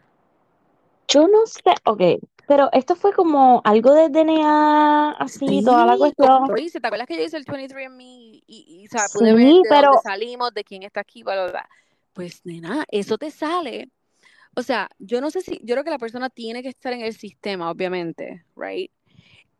[1.07, 2.01] Yo no sé, ok,
[2.47, 6.47] Pero esto fue como algo de DNA, así, toda la Sí, cuestión.
[6.81, 9.61] ¿te acuerdas que yo hice el 23andMe y, y, y o sea, pude ver Sí,
[9.61, 11.69] de pero dónde salimos, de quién está aquí, bla, bla, bla?
[12.13, 13.89] Pues, nena, eso te sale.
[14.55, 17.01] O sea, yo no sé si, yo creo que la persona tiene que estar en
[17.01, 18.91] el sistema, obviamente, right?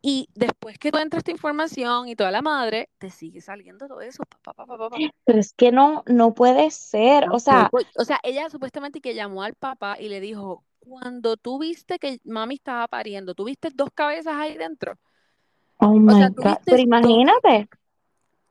[0.02, 4.02] Y después que tú entras esta información y toda la madre, te sigue saliendo todo
[4.02, 4.24] eso.
[4.44, 4.90] pa, pa, pa,
[5.26, 7.30] pero es que no, no puede ser.
[7.32, 11.60] O sea, o sea, ella supuestamente que llamó al papá y le dijo, cuando tú
[11.60, 14.94] viste que mami estaba pariendo, ¿tú viste dos cabezas ahí dentro?
[15.80, 16.58] oh O my sea, God.
[16.66, 17.70] Pero dos- imagínate.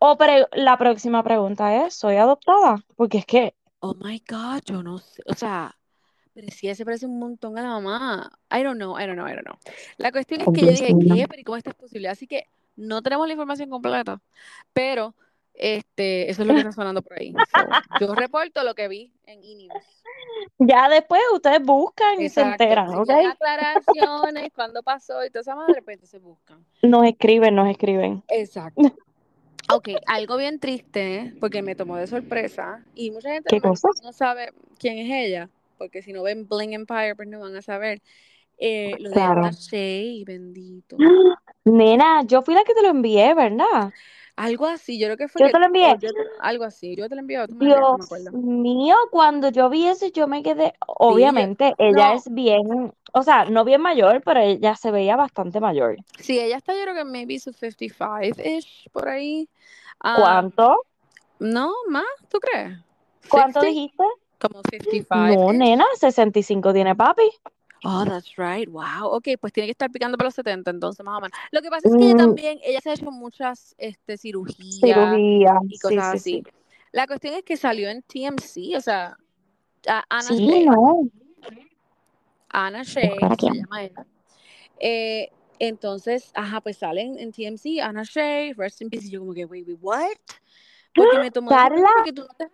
[0.00, 2.84] O pero la próxima pregunta es, ¿soy adoptada?
[2.96, 5.22] Porque es que, Oh my God, yo no sé.
[5.26, 5.77] O sea,
[6.38, 8.30] pero sí, se parece un montón a la mamá.
[8.48, 9.58] I don't know, I don't know, I don't know.
[9.96, 10.86] La cuestión es que yo dije.
[10.86, 11.26] ¿qué?
[11.26, 12.08] Pero ¿y cómo esto es posible?
[12.08, 12.46] Así que
[12.76, 14.20] no tenemos la información completa,
[14.72, 15.16] pero
[15.52, 17.32] este, eso es lo que está sonando por ahí.
[17.32, 17.66] So,
[17.98, 19.72] yo reporto lo que vi en E-News.
[20.60, 22.62] ya después ustedes buscan y se Exacto.
[22.62, 23.04] enteran, Si ¿ok?
[23.06, 26.64] quieren aclaraciones, cuándo pasó y toda esa madre, pues entonces buscan.
[26.82, 28.22] Nos escriben, nos escriben.
[28.28, 28.80] Exacto.
[29.70, 33.60] Ok, algo bien triste, porque me tomó de sorpresa y mucha gente
[34.02, 37.62] no sabe quién es ella, porque si no ven Bling Empire, pues no van a
[37.62, 38.02] saber.
[38.58, 39.50] Eh, lo de Claro.
[39.50, 40.96] Shea, bendito.
[41.64, 43.92] Nena, yo fui la que te lo envié, ¿verdad?
[44.36, 45.96] Algo así, yo creo que fue Yo que te lo envié.
[46.00, 46.10] yo
[46.40, 49.50] algo así, yo te lo envié, tú me lo enviaste, no me Dios mío, cuando
[49.50, 52.14] yo vi eso, yo me quedé, obviamente, ella no.
[52.14, 55.96] es bien, o sea, no bien mayor, pero ella se veía bastante mayor.
[56.20, 59.48] Sí, ella está yo creo que maybe su 55-ish, por ahí.
[60.00, 60.82] Ah, ¿Cuánto?
[61.40, 62.78] no, más, ¿tú crees?
[63.28, 63.66] ¿Cuánto 60?
[63.66, 64.04] dijiste?
[64.38, 65.52] Como 55.
[65.52, 67.28] No, nena, 65 tiene papi.
[67.84, 68.68] Oh, that's right.
[68.68, 69.06] Wow.
[69.12, 71.38] Ok, pues tiene que estar picando para los 70, entonces más o menos.
[71.52, 75.10] Lo que pasa es que ella Mm, también, ella se ha hecho muchas este, cirugías
[75.10, 76.42] cirugía, y cosas sí, así.
[76.92, 79.16] La cuestión es que salió en TMC, o sea,
[79.86, 80.36] a- Anna sí.
[80.36, 80.70] Sí, Shea.
[80.70, 81.08] no.
[82.48, 84.06] Anna Shea, se llama ella.
[84.80, 89.34] Eh, entonces, ajá, pues salen en TMC, Anna Shea, Rest in Peace, y yo como
[89.34, 90.08] que, wait, wait, what?
[90.94, 92.48] Porque me tomó Carla porque tú no te...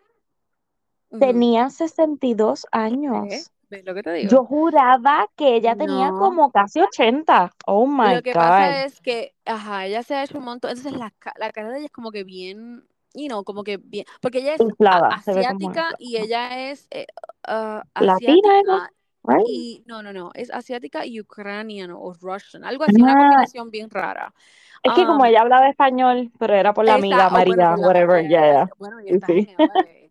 [1.19, 2.73] Tenía 62 ¿Ves?
[2.73, 3.51] años.
[3.71, 4.31] ¿Ves lo que te digo?
[4.31, 6.19] Yo juraba que ella tenía No.
[6.19, 7.53] como casi 80.
[7.67, 8.39] Oh my Lo que God.
[8.39, 11.79] pasa es que, ajá, ella se ha hecho un montón, entonces la, la cara de
[11.79, 15.95] ella es como que bien, you know, como que bien, porque ella es Inflada, asiática
[15.99, 17.07] y ella es eh,
[17.45, 18.89] ah, Latina, ¿no?
[19.25, 19.47] Right?
[19.47, 23.71] y, no, no, no, es asiática y ucraniana o Russian, algo así, una Ah, combinación
[23.71, 24.35] bien rara.
[24.83, 28.29] es que como Um, ella hablaba español, pero era por la amiga María, whatever, ella-
[28.29, 28.71] yeah.
[28.79, 29.49] bueno, y en sí.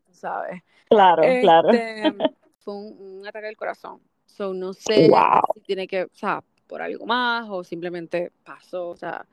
[0.05, 0.61] Tú sabes.
[0.95, 1.69] Claro, claro.
[1.71, 2.13] Este,
[2.59, 3.99] fue un, un ataque al corazón.
[4.25, 5.41] So, no sé Wow.
[5.55, 9.25] si tiene que, o sea, por algo más o simplemente pasó, o sea,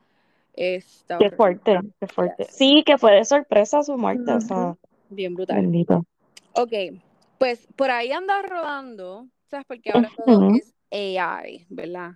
[0.54, 1.36] está Qué horrible.
[1.36, 2.44] fuerte, qué fuerte.
[2.44, 2.54] Yes.
[2.56, 4.76] Sí, que fue de sorpresa su muerte, o sea.
[5.08, 5.56] Bien brutal.
[5.56, 6.04] bendito.
[6.52, 6.72] Ok,
[7.38, 9.64] pues por ahí anda rodando, ¿sabes?
[9.66, 12.12] Porque ahora todo es AI, ¿verdad?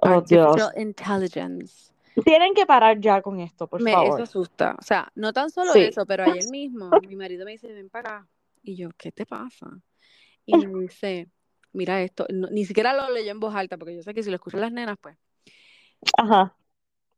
[0.00, 0.56] Oh, Dios.
[0.76, 1.90] Intelligence.
[2.24, 4.22] Tienen que parar ya con esto, por Me, eso favor.
[4.22, 4.76] asusta.
[4.78, 5.80] O sea, no tan solo Sí.
[5.84, 8.28] eso, pero ayer mismo mi marido me dice, ven para acá.
[8.62, 9.80] Y yo, ¿qué te pasa?
[10.46, 11.28] Y me dice,
[11.72, 12.26] mira esto.
[12.30, 14.60] No- ni siquiera lo leyó en voz alta, porque yo sé que si lo escuchan
[14.60, 15.16] las nenas, pues.
[16.16, 16.54] Ajá.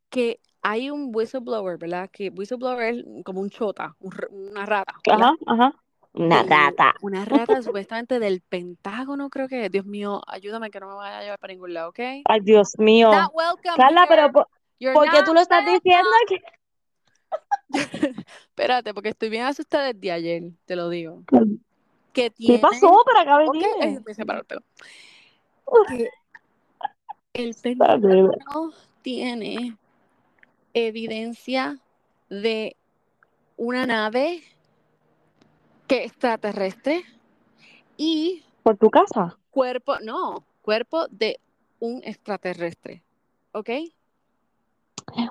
[0.08, 2.10] Que hay un whistleblower, ¿verdad?
[2.12, 5.30] Que whistleblower es como un chota, un una rata, ¿verdad?
[5.46, 5.82] Ajá, ajá.
[6.14, 6.94] Una gata.
[7.00, 9.70] Una rata supuestamente del Pentágono, creo que.
[9.70, 12.00] Dios mío, ayúdame que no me vaya a llevar para ningún lado, ¿ok?
[12.24, 13.10] Ay, Dios mío.
[13.10, 14.08] Not welcome Carla, here.
[14.08, 16.10] pero ¿por, qué tú lo estás diciendo?
[16.28, 16.42] que-
[18.48, 21.22] Espérate, porque estoy bien asustada desde ayer, te lo digo.
[22.12, 22.58] ¿Qué tiene.
[22.58, 23.02] pasó?
[23.06, 23.38] Pero acá
[24.04, 24.62] me separó el pelo.
[25.88, 26.10] Que
[27.34, 28.28] el Está bien.
[28.28, 29.76] Pentágono tiene
[30.74, 31.78] evidencia
[32.28, 32.76] de
[33.56, 34.42] una nave
[35.86, 37.04] que extraterrestre
[37.96, 39.38] y ¿Por tu casa?
[39.50, 41.40] cuerpo, no, cuerpo de
[41.80, 43.02] un extraterrestre.
[43.52, 43.70] ¿Ok?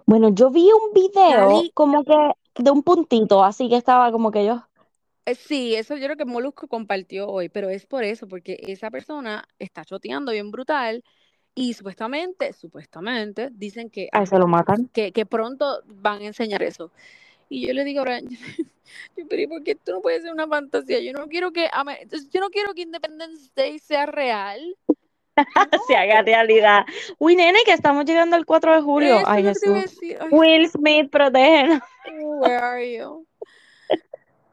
[0.05, 2.15] Bueno, yo vi un video como que
[2.55, 4.65] de un puntito, así que estaba como que yo.
[5.25, 8.89] Eh, Sí, eso yo creo que Molusco compartió hoy, pero es por eso, porque esa
[8.89, 11.03] persona está choteando bien brutal
[11.53, 14.89] y supuestamente, supuestamente, dicen que, Ay, se lo matan.
[14.93, 16.91] que, que pronto van a enseñar eso.
[17.49, 18.27] Y yo le digo, Brian,
[19.29, 20.99] pero ¿y por qué esto no puede ser una fantasía?
[21.01, 21.69] Yo no quiero que,
[22.31, 24.77] yo no quiero que Independence Day sea real.
[25.87, 26.85] Se haga realidad.
[27.17, 29.17] Uy, nene, que estamos llegando al 4 de julio.
[29.17, 29.99] Eso Ay, Jesús.
[30.01, 31.81] Ay, Will Smith, protegen.
[32.19, 33.25] where are you?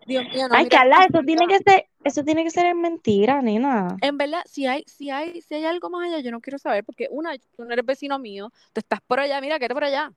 [0.06, 2.80] Dios mío, no, Ay, mira, Carla, eso tiene que ser, eso tiene que ser en
[2.80, 3.94] mentira, nena.
[4.00, 6.82] En verdad, si hay, si hay, si hay algo más allá, yo no quiero saber,
[6.82, 10.10] porque una, tú no eres vecino mío, tú estás por allá, mira, quédate por allá.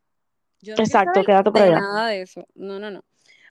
[0.61, 1.81] Yo no Exacto, quédate por allá.
[1.81, 2.47] nada de eso.
[2.55, 3.03] No, no, no.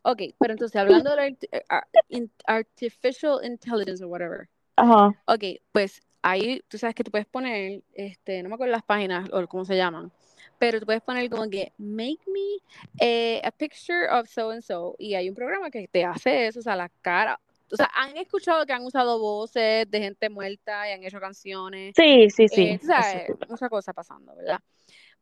[0.03, 4.49] Ok, pero entonces, hablando de la eh, artificial intelligence o whatever.
[4.77, 5.09] Ajá.
[5.27, 9.28] Ok, pues ahí tú sabes que tú puedes poner, este, no me acuerdo las páginas
[9.33, 10.12] o cómo se llaman,
[10.59, 12.59] pero tú puedes poner como que make me
[12.98, 16.61] eh, a picture of so and so y hay un programa que te hace eso,
[16.61, 17.40] o sea, la cara.
[17.72, 21.94] O sea, han escuchado que han usado voces de gente muerta y han hecho canciones.
[21.96, 22.62] Sí, sí, sí.
[22.62, 24.59] Eh, sabes, mucha cosa pasando, ¿verdad?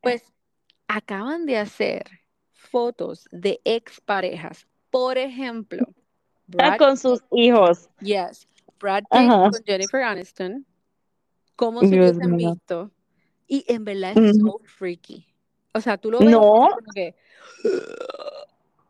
[0.00, 0.22] Pues
[0.87, 2.04] acaban de hacer
[2.52, 4.66] fotos de exparejas.
[4.90, 5.87] Por ejemplo,
[6.46, 7.90] Brad, con sus hijos.
[8.00, 8.48] Yes.
[8.80, 10.66] Brad Pitt con Jennifer Aniston.
[11.58, 12.92] Como se hubiesen visto.
[13.48, 15.26] Y en verdad es so freaky.
[15.74, 16.68] O sea, tú lo ves no.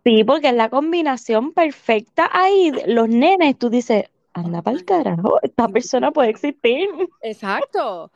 [0.05, 2.71] Sí, porque es la combinación perfecta ahí.
[2.87, 4.05] Los nenes, tú dices,
[4.35, 6.91] anda para el carajo, esta persona puede existir.
[7.23, 8.13] Exacto.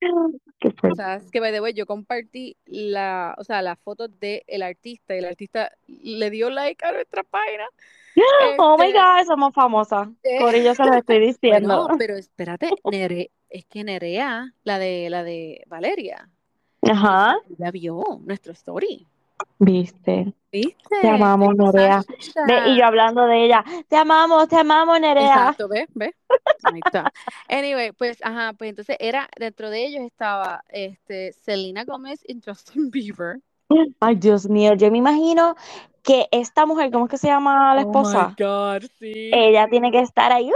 [0.60, 4.42] Qué o sea, es que the way, yo compartí la, o sea, la foto del
[4.46, 7.64] el artista y el artista le dio like a nuestra página.
[8.58, 10.08] Oh my Este, god, somos famosas.
[10.40, 11.82] Por ello se lo estoy diciendo.
[11.82, 16.28] Bueno, pero espérate, Nere, es que Nerea, la de la de Valeria,
[16.82, 17.36] Ajá.
[17.58, 19.06] ya vio nuestro story.
[19.58, 20.32] ¿Viste?
[20.50, 20.96] ¿Viste?
[21.00, 22.02] Te amamos, Nerea.
[22.46, 25.26] Ve, y yo hablando de ella, te amamos, te amamos, Nerea.
[25.26, 25.88] Exacto, ¿ves?
[25.94, 26.14] ¿Ves?
[26.62, 27.12] Ahí está.
[27.48, 32.90] Anyway, pues, ajá, pues entonces era, dentro de ellos estaba este, Selena Gómez y Justin
[32.90, 33.40] Bieber.
[34.00, 35.54] Ay, Dios mío, yo me imagino
[36.02, 38.26] que esta mujer, ¿cómo es que se llama la esposa?
[38.26, 39.30] Oh my God, sí.
[39.32, 40.50] Ella tiene que estar ahí.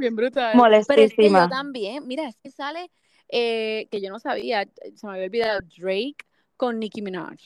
[0.00, 0.56] Bien brutal.
[0.56, 0.94] Molestísima.
[0.94, 2.90] Pero es que yo también, mira, es que sale,
[3.28, 6.16] eh, que yo no sabía, se me había olvidado, Drake
[6.56, 7.38] con Nicki Minaj.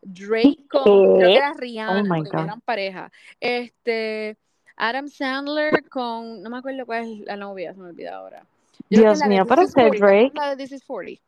[0.00, 2.44] Drake con, creo que era Rihanna, Oh my porque God.
[2.44, 3.10] eran pareja.
[3.40, 4.36] Este,
[4.76, 8.46] Adam Sandler con, no me acuerdo cuál es la novia, se me olvida ahora.
[8.88, 10.32] Yo que Dios mío, pero is 40, ¿te acuerdas Drake.
[10.34, 11.27] La de This is 40.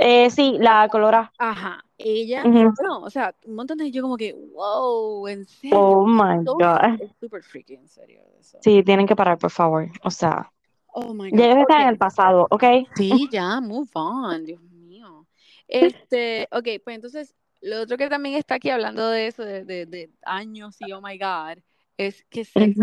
[0.00, 1.32] Eh, sí, la colora.
[1.38, 2.72] Ajá, ella, Ujú.
[2.76, 5.78] bueno, o sea, un montón de yo como que, wow, en serio.
[5.78, 7.00] Oh my God.
[7.00, 8.22] Es súper freaky, en serio.
[8.38, 8.58] Eso.
[8.60, 9.88] Sí, tienen que parar, por favor.
[10.04, 10.50] O sea,
[10.92, 11.38] Oh my God.
[11.38, 12.64] ya ellos están en el pasado, ¿ok?
[12.96, 15.26] Sí, ya, move on, Dios mío.
[15.68, 19.86] Este, ok, pues entonces, lo otro que también está aquí hablando de eso, de, de,
[19.86, 21.58] de años y oh my God,
[21.96, 22.76] es que Sex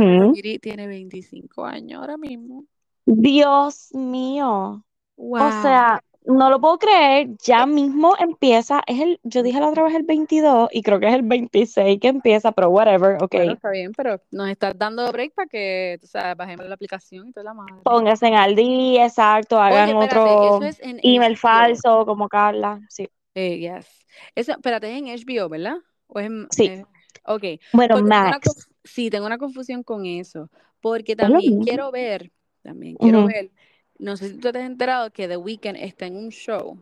[0.62, 2.65] tiene 25 años ahora mismo.
[3.06, 4.86] Dios mío.
[5.17, 5.47] Wow.
[5.47, 9.83] O sea, no lo puedo creer, ya mismo empieza, es el, yo dije la otra
[9.83, 13.35] vez el 22 y creo que es el 26 que empieza, pero whatever, ok.
[13.35, 17.27] bueno, está bien, pero nos estás dando break para que, o sea, bajemos la aplicación
[17.27, 17.75] y toda la madre.
[17.83, 21.38] Pónganse al día, exacto, Oye, hagan espérate, otro es en email HBO.
[21.38, 23.07] falso como Carla, sí.
[23.35, 23.88] Eh, yes.
[24.33, 25.75] Eso, espérate, es en HBO, ¿verdad?
[26.07, 26.65] ¿O es en- Sí.
[26.67, 26.85] eh,
[27.25, 27.43] ok.
[27.73, 32.31] Bueno, Porque tengo una Max, sí, tengo una confusión con eso, porque también quiero ver,
[32.61, 33.51] también quiero ver,
[33.99, 36.77] no sé si tú te has enterado que The Weeknd está en un show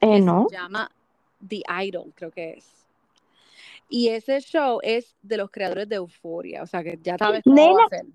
[0.00, 0.46] Eh, no.
[0.50, 0.90] se llama
[1.46, 2.70] The Idol, creo que es.
[3.88, 7.74] Y ese show es de los creadores de Euphoria, o sea que ya sabes cómo
[7.74, 8.06] va a ser.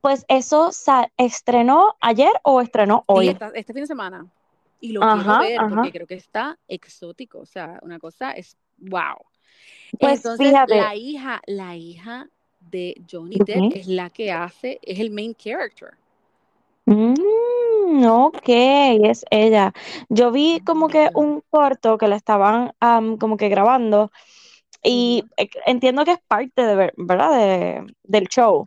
[0.00, 0.70] pues eso
[1.16, 3.28] estrenó ayer o estrenó Sí, hoy.
[3.54, 4.26] este fin de semana.
[4.80, 5.68] Y lo quiero ver ajá.
[5.74, 9.16] porque creo que está exótico, o sea, una cosa es wow.
[9.98, 12.28] Pues Entonces, fíjate, la hija, la hija
[12.60, 15.94] de Johnny ¿de Depp es la que hace, es el main character.
[16.88, 19.72] Mm, ok, es ella.
[20.08, 24.10] Yo vi como que un corto que la estaban am, como que grabando
[24.82, 27.36] y eh, entiendo que es parte de, ver- ¿verdad?
[27.36, 28.66] De, del show.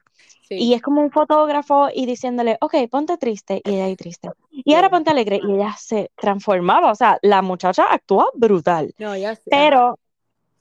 [0.50, 4.30] Y es como un fotógrafo y diciéndole, ok, ponte triste, y ella ahí triste.
[4.52, 6.92] Y ahora ponte alegre, y ella se transformaba.
[6.92, 9.44] O sea, la muchacha actúa brutal, No, ya sé.
[9.50, 9.98] pero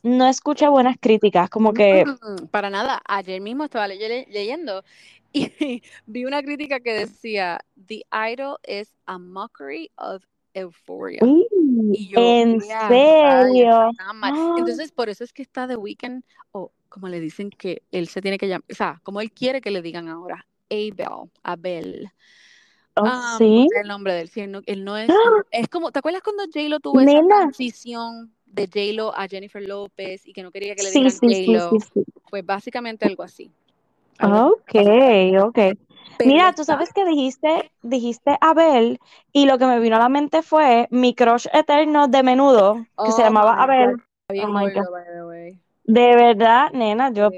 [0.05, 4.85] no escuché buenas críticas, como que, Mm, Para nada, ayer mismo estaba leye- le- leyendo
[5.33, 5.51] y
[6.07, 11.21] vi una crítica que decía, The Idol is a mockery of Euphoria.
[11.93, 13.12] Y yo, ¿en "Ea, rayos,
[13.49, 13.90] serio?
[13.90, 14.33] está mal".
[14.35, 18.09] Ah, Entonces, por eso es que está The Weeknd, o como le dicen que él
[18.09, 22.11] se tiene que llamar, o sea, como él quiere que le digan ahora, Abel, Abel.
[22.97, 23.66] oh, Ah, sí.
[23.81, 25.14] el nombre de él, no, él no es, ¡Ah!
[25.53, 30.27] es como, ¿te acuerdas cuando J-Lo tuvo esa Nena, transición de J-Lo a Jennifer López
[30.27, 31.79] y que no quería que le sí, dijeran sí, sí, sí, J-Lo?
[31.95, 32.05] sí.
[32.31, 33.51] Pues básicamente algo así.
[34.22, 34.74] Ok,
[35.42, 35.59] ok.
[36.18, 38.98] Pero Mira, tú sabes que dijiste, dijiste Abel,
[39.33, 43.12] y lo que me vino a la mente fue mi crush eterno de menudo, que
[43.12, 43.96] se Oh llamaba Abel.
[44.28, 44.85] Oh my God.
[45.85, 47.30] De verdad, nena, yo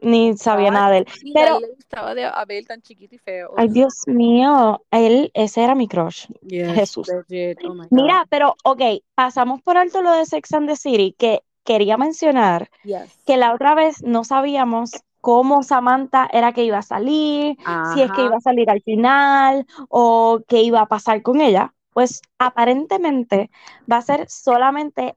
[0.00, 1.06] ni sabía nada de él.
[1.34, 3.54] Pero, le gustaba de Abel tan chiquito y feo.
[3.56, 3.68] ay.
[3.68, 6.26] Dios mío, él, ese era mi crush.
[6.42, 7.10] Yes, Jesús.
[7.10, 7.74] Oh.
[7.90, 8.82] Mira, pero, ok,
[9.14, 13.18] pasamos por alto lo de Sex and the City, que quería mencionar Yes.
[13.26, 14.92] que la otra vez no sabíamos
[15.26, 17.56] cómo Samantha era que iba a salir,
[17.92, 21.74] si es que iba a salir al final o qué iba a pasar con ella.
[21.92, 23.50] Pues aparentemente
[23.90, 25.16] va a ser solamente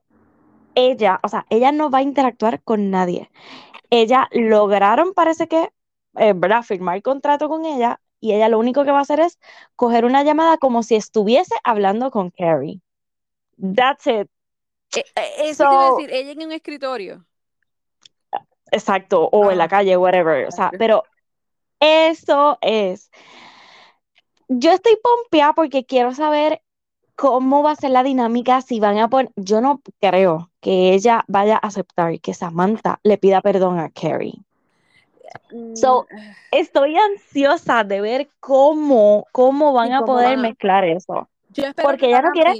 [0.74, 3.30] ella, o sea, ella no va a interactuar con nadie.
[3.88, 5.70] Ella lograron, parece que,
[6.16, 6.64] eh, ¿verdad?
[6.64, 9.38] Firmar contrato con ella y ella lo único que va a hacer es
[9.76, 12.80] coger una llamada como si estuviese hablando con Carrie.
[13.60, 14.28] That's it.
[14.96, 17.24] Eh, eh, eso te iba a decir, ella en un escritorio.
[18.70, 20.46] Exacto, o en la calle, whatever.
[20.46, 21.04] O sea, pero
[21.80, 23.10] eso es.
[24.48, 26.60] Yo estoy pompeada porque quiero saber
[27.14, 29.30] cómo va a ser la dinámica, si van a poner.
[29.36, 34.42] Yo no creo que ella vaya a aceptar que Samantha le pida perdón a Carrie.
[35.74, 36.16] So, mm.
[36.50, 41.28] estoy ansiosa de ver cómo, cómo van a poder mezclar eso.
[41.50, 42.52] Yo espero porque ella no quiere.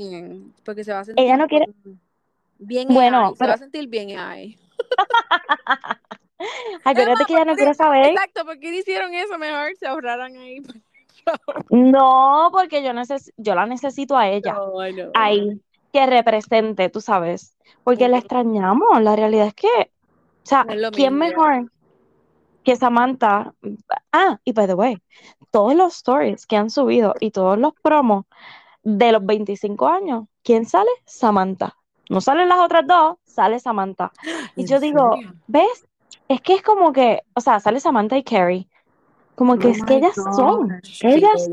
[0.65, 1.67] porque se va a sentir ella no quiere.
[2.59, 4.59] Bien, bueno, se va a sentir bien ahí.
[6.85, 8.07] Acuérdate que ella no quiere saber.
[8.07, 10.63] Exacto, porque hicieron eso, mejor se ahorraran ahí.
[11.71, 14.57] no, porque yo, neces yo la necesito a ella.
[15.15, 15.61] Ahí,
[15.93, 17.57] que represente, tú sabes.
[17.85, 19.03] Porque la extrañamos.
[19.03, 21.71] La realidad es que, o sea, ¿quién mejor
[22.65, 23.55] que Samantha?
[24.13, 25.03] Ah, y by the way,
[25.51, 28.25] todos los stories que han subido y todos los promos
[28.83, 30.91] de los 25 años, ¿quién sale?
[31.07, 31.77] Samantha.
[32.11, 34.11] No salen las otras dos, sale Samantha.
[34.57, 35.87] Y yo digo, ¿ves?
[36.29, 38.69] Es que es como que, o sea, sale Samantha y Carrie.
[39.37, 41.49] Como que oh es que ellas son, ellas,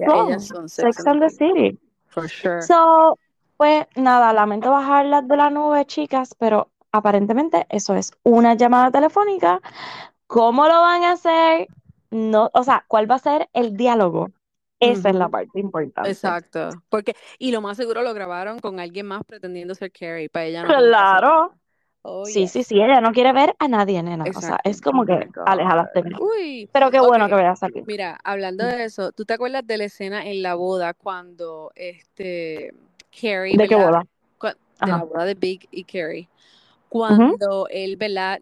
[0.47, 1.79] son, Sex and the City.
[2.07, 2.61] For sure.
[2.63, 3.17] So,
[3.55, 9.61] pues nada, lamento bajarlas de la nube, chicas, pero aparentemente eso es una llamada telefónica.
[10.25, 11.67] ¿Cómo lo van a hacer?
[12.09, 14.31] No, o sea, ¿cuál va a ser el diálogo?
[14.79, 16.09] Esa es la parte importante.
[16.09, 16.69] Exacto.
[16.89, 20.63] Porque, y lo más seguro lo grabaron con alguien más pretendiendo ser Carrie, para ella
[20.63, 20.67] no.
[20.69, 21.53] Claro.
[22.03, 24.23] Oh, sí, sí, sí, ella no quiere ver a nadie, nena.
[24.33, 26.69] O sea, es como oh que alejadas de mí.
[26.71, 27.83] Pero qué bueno que veas aquí.
[27.85, 32.73] Mira, hablando de eso, ¿tú te acuerdas de la escena en la boda cuando este
[33.11, 33.57] Carrie.
[33.57, 34.05] ¿De qué boda?
[34.41, 36.29] De la boda de Big y Carrie.
[36.87, 38.39] Cuando él, ¿verdad?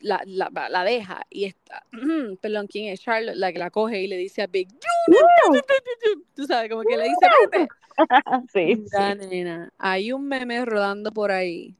[0.00, 1.84] La, la, la, deja y está,
[2.40, 3.00] perdón, ¿quién es?
[3.00, 4.68] Charlotte, la que la coge y le dice a Big,
[6.34, 7.68] tú sabes, como que le dice, vete.
[8.52, 8.84] sí,
[9.28, 11.76] Nena, hay un meme rodando por ahí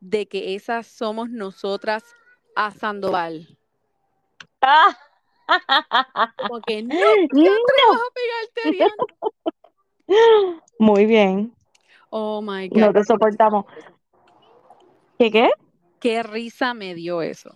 [0.00, 2.04] de que esas somos nosotras
[2.54, 3.58] a Sandoval.
[4.60, 4.96] Ah.
[6.36, 6.94] Como que no,
[7.32, 7.52] no.
[7.92, 8.92] a pegarte,
[10.78, 11.54] Muy bien.
[12.10, 12.78] Oh my God.
[12.78, 13.64] No te soportamos.
[15.18, 15.50] ¿Qué qué?
[16.06, 17.50] Qué risa me dio eso.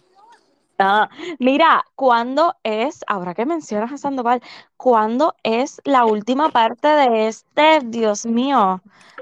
[0.78, 4.42] Ah, mira, ¿cuándo es, ahora que mencionas a Sandoval,
[4.78, 8.80] cuándo es la última parte de este, Dios mío,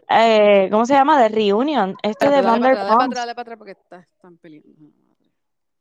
[0.09, 1.21] eh, ¿cómo se llama?
[1.21, 3.13] De Reunion, este de Vanderpump.
[3.13, 4.69] Dale para atrás porque están peleando.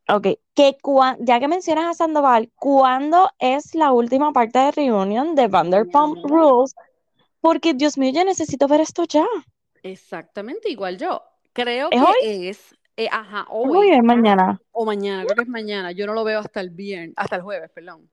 [0.09, 0.77] Ok, que
[1.19, 6.73] ya que mencionas a Sandoval, ¿cuándo es la última parte de Reunion de Vanderpump Rules?
[7.39, 9.27] Porque, Dios mío, yo necesito ver esto ya.
[9.83, 11.21] Exactamente, igual yo.
[11.53, 13.91] Creo que es eh, ajá, hoy.
[13.91, 14.59] es mañana.
[14.71, 15.91] O mañana, creo que es mañana.
[15.91, 18.09] Yo no lo veo hasta el viernes, hasta el jueves, perdón.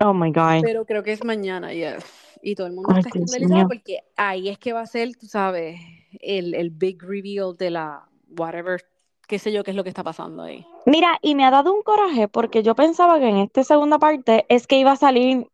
[0.00, 0.62] Oh my God.
[0.62, 2.04] Pero creo que es mañana, yes.
[2.40, 5.80] Y todo el mundo está escandalizado porque ahí es que va a ser, tú sabes,
[6.20, 8.08] el, el big reveal de la
[8.38, 8.80] whatever,
[9.28, 10.64] qué sé yo, qué es lo que está pasando ahí.
[10.86, 14.46] Mira, y me ha dado un coraje porque yo pensaba que en esta segunda parte
[14.48, 15.48] es que iba a salir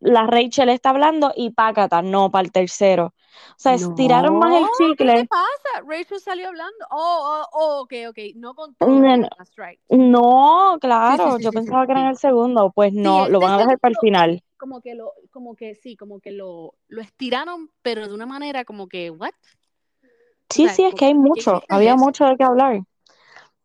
[0.00, 3.14] la Rachel está hablando y pácata, no, para el tercero.
[3.50, 5.14] O sea, estiraron más el chicle.
[5.14, 5.84] ¿Qué pasa?
[5.86, 6.86] Rachel salió hablando.
[6.90, 8.18] Oh, oh, oh ok, ok.
[8.34, 9.28] No con no,
[9.90, 12.72] no, claro, yo pensaba que era en el segundo.
[12.74, 14.42] Pues no, lo van a dejar para el final.
[14.56, 18.64] Como que lo, como que sí, como que lo, lo estiraron, pero de una manera
[18.64, 19.32] como que, ¿what?
[20.48, 22.80] Sí, sí, es que hay mucho, había mucho de qué hablar.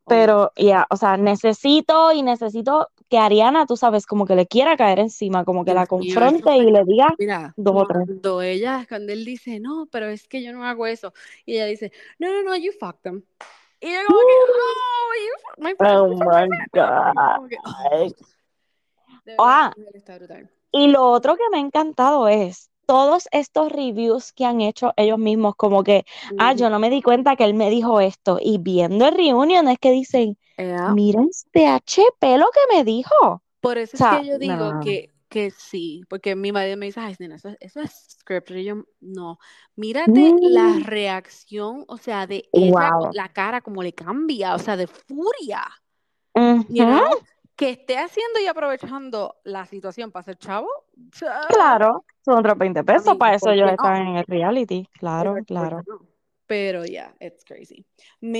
[0.07, 4.75] Pero ya, o sea, necesito y necesito que Ariana, tú sabes, como que le quiera
[4.75, 8.05] caer encima, como que la confronte y le diga mira, dos o tres.
[8.05, 11.13] Cuando ella, cuando él dice, no, pero es que yo no hago eso,
[11.45, 13.23] y ella dice, no, no, no, you fuck them.
[13.79, 15.75] Y ella como que, oh, you fuck my.
[15.79, 18.13] Oh my God.
[19.37, 19.71] Oh, ah,
[20.71, 25.17] y lo otro que me ha encantado es todos estos reviews que han hecho ellos
[25.17, 26.03] mismos, como que,
[26.37, 28.37] ah, yo no me di cuenta que él me dijo esto.
[28.41, 30.37] Y viendo el reunion es que dicen,
[30.93, 33.41] miren este HP lo que me dijo.
[33.61, 37.15] Por eso es que yo digo que, que sí, porque mi madre me dice, ay,
[37.17, 38.51] nena, eso, es script.
[38.51, 39.39] Y yo, no,
[39.77, 40.83] mírate la mm.
[40.83, 45.63] reacción, o sea, de ella, la cara como le cambia, o sea, de furia
[47.61, 50.67] que esté haciendo y aprovechando la situación para ser chavo.
[51.49, 54.87] Claro, son otros 20 pesos, para eso ellos están en el reality.
[54.93, 55.81] Claro, claro.
[56.47, 57.85] Pero ya, it's crazy.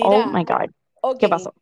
[0.03, 1.17] oh my God.
[1.17, 1.53] ¿Qué pasó?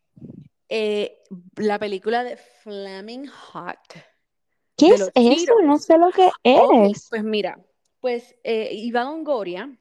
[0.67, 1.23] Eh,
[1.55, 3.79] la película de Flaming Hot.
[4.77, 5.53] ¿Qué es eso?
[5.63, 7.07] No sé lo que es.
[7.09, 7.59] pues mira,
[7.99, 9.77] pues eh, Iván Longoria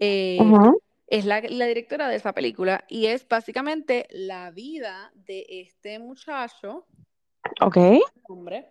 [0.00, 0.38] eh,
[1.06, 6.86] es la, directora de esa película y es básicamente la vida de este muchacho
[7.60, 7.78] Ok.
[8.28, 8.68] hombre,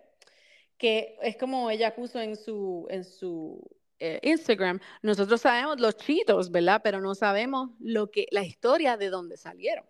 [0.78, 3.60] que es como ella puso en su, en su
[3.98, 6.80] eh, Instagram, nosotros sabemos los chitos, ¿verdad?
[6.82, 9.84] Pero no sabemos lo que, la historia de dónde salieron.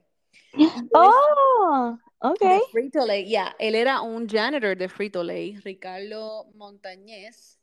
[0.93, 2.43] Oh, ok.
[2.73, 7.61] Frito Lay, ya, él era un janitor de Frito Lay, Ricardo Montañez,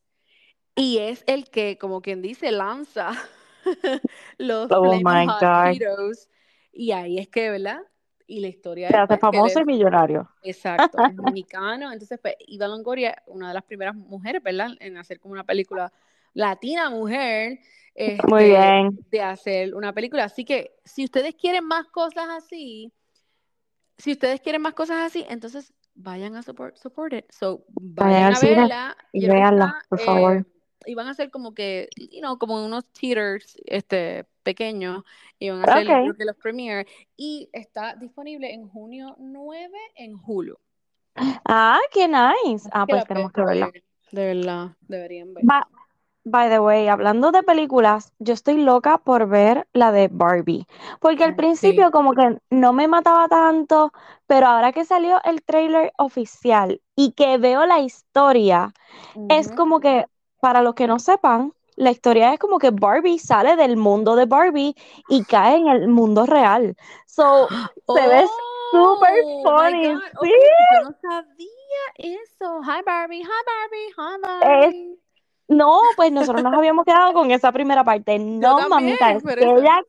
[0.75, 3.11] y es el que, como quien dice, lanza
[4.37, 5.73] los Oh my God.
[5.73, 6.29] Cheetos,
[6.71, 7.81] y ahí es que, ¿verdad?
[8.27, 10.29] Y la historia Se hace pues, famoso y millonario.
[10.41, 11.91] Exacto, es mexicano.
[11.91, 14.71] Entonces, pues, Eva Longoria, una de las primeras mujeres, ¿verdad?
[14.79, 15.91] En hacer como una película
[16.33, 17.59] latina mujer,
[17.95, 18.99] Muy este, bien.
[19.11, 20.25] de hacer una película.
[20.25, 22.91] Así que, si ustedes quieren más cosas así,
[23.97, 27.25] si ustedes quieren más cosas así, entonces vayan a support, support it.
[27.31, 28.97] So, vayan a verla.
[29.13, 30.45] y está, por eh, favor.
[30.93, 35.03] Van a ser como que, you know, como unos theaters este, pequeños.
[35.39, 35.89] Y van a hacer, Ok.
[35.99, 36.85] creo que los premiere.
[37.17, 40.57] Y está disponible en junio 9 en Hulu.
[41.45, 42.69] Ah, qué nice.
[42.71, 43.73] Ah, pues tenemos que verla.
[43.73, 45.47] ver, De verdad, deberían ver.
[45.49, 45.67] Va-
[46.25, 50.67] by the way, hablando de películas, yo estoy loca por ver la de Barbie,
[51.01, 51.91] porque al principio sí.
[51.91, 53.91] como que no me mataba tanto,
[54.27, 58.73] pero ahora que salió el trailer oficial y que veo la historia,
[59.29, 60.07] es como que,
[60.45, 64.27] para los que no sepan, la historia es como que Barbie sale del mundo de
[64.27, 64.75] Barbie
[65.09, 66.75] y cae en el mundo real.
[67.07, 67.47] So,
[67.95, 68.27] se ve
[68.69, 69.85] súper Oh funny,
[70.21, 70.33] sí.
[70.83, 72.61] No sabía eso.
[72.61, 74.99] Hi Barbie, hi Barbie, hi Barbie.
[75.47, 78.19] No, pues nosotros nos habíamos quedado con esa primera parte.
[78.19, 79.81] No, también, mamita, es que ella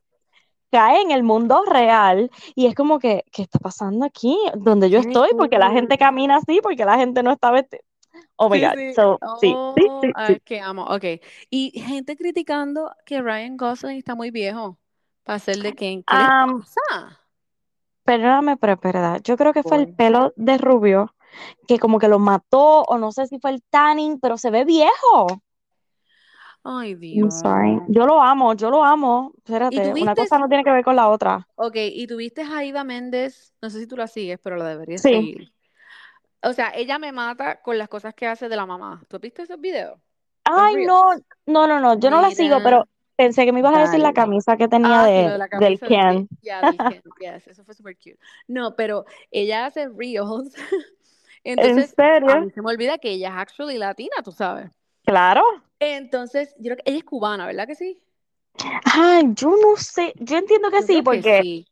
[0.71, 4.35] cae en el mundo real y es como que, ¿qué está pasando aquí?
[4.55, 7.83] Donde yo estoy, porque la gente camina así, porque la gente no está vestida.
[8.37, 8.73] Oh my Sí, God.
[8.73, 8.95] sí.
[8.95, 10.85] So, sí, sí, Oh, sí, ay, que amo.
[10.85, 11.03] Ok.
[11.49, 14.79] Y gente criticando que Ryan Gosling está muy viejo
[15.23, 16.03] para ser de Ken.
[16.03, 17.19] ¿Qué pasa?
[18.03, 19.21] perdóname, pero verdad.
[19.23, 21.13] Yo creo que fue el pelo de rubio
[21.67, 24.65] que como que lo mató, o no sé si fue el tanning, pero se ve
[24.65, 25.27] viejo.
[26.63, 27.79] Ay, I'm sorry.
[27.79, 27.87] Dios.
[27.87, 29.33] Yo lo amo, yo lo amo.
[29.69, 31.47] ¿Y Espérate, una cosa no tiene que ver con la otra.
[31.55, 35.01] Ok, y tuviste a Ida Méndez, no sé si tú la sigues, pero la deberías
[35.01, 35.09] Sí.
[35.09, 35.51] seguir.
[36.43, 39.03] O sea, ella me mata con las cosas que hace de la mamá.
[39.07, 39.99] ¿Tú has visto esos videos?
[40.43, 41.03] Ay, no,
[41.45, 44.13] no, no, no, yo no la sigo, pero pensé que me ibas a decir la
[44.13, 46.29] camisa que tenía Ah, sí, de, la del Ken.
[46.41, 48.17] Yes, eso fue súper cute.
[48.47, 50.53] No, pero ella hace reels.
[51.43, 52.45] ¿En Entonces, a serio?
[52.45, 54.69] mí se me olvida que ella es actually latina, tú sabes.
[55.05, 55.43] Claro.
[55.79, 57.99] Entonces, yo creo que ella es cubana, ¿verdad que sí?
[58.85, 61.67] Ay, yo no sé, yo entiendo que Yo sí, creo que porque sí.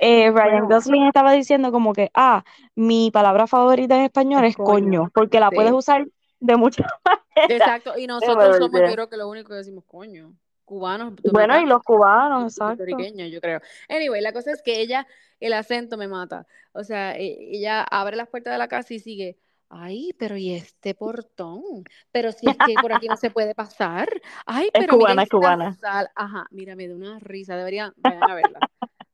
[0.00, 2.44] Eh, Ryan Gosling estaba diciendo como que, ah,
[2.74, 5.10] mi palabra favorita en español es es coño, coño.
[5.14, 6.06] porque la puedes usar
[6.40, 7.20] de muchas maneras.
[7.48, 10.34] Exacto, y nosotros somos, yo creo que lo único que decimos coño.
[10.64, 12.96] Cubanos, Bueno, y los cubanos, exacto.
[12.96, 13.60] yo creo.
[13.88, 15.06] Anyway, la cosa es que ella,
[15.40, 16.46] el acento me mata.
[16.72, 19.36] O sea, e- ella abre las puertas de la casa y sigue,
[19.68, 21.82] ay, pero ¿y este portón?
[22.12, 24.08] Pero si es que por aquí no se puede pasar.
[24.46, 25.76] Ay, Es pero mira cubana, es cubana.
[25.80, 26.12] sala.
[26.14, 28.64] Ajá, mira, me da una risa, deberían, vayan a verla.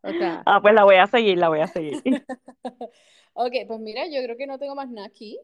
[0.07, 2.01] O sea, Ah, pues la voy a seguir, la voy a seguir.
[3.35, 5.39] ok, pues mira, yo creo que no tengo más nada aquí.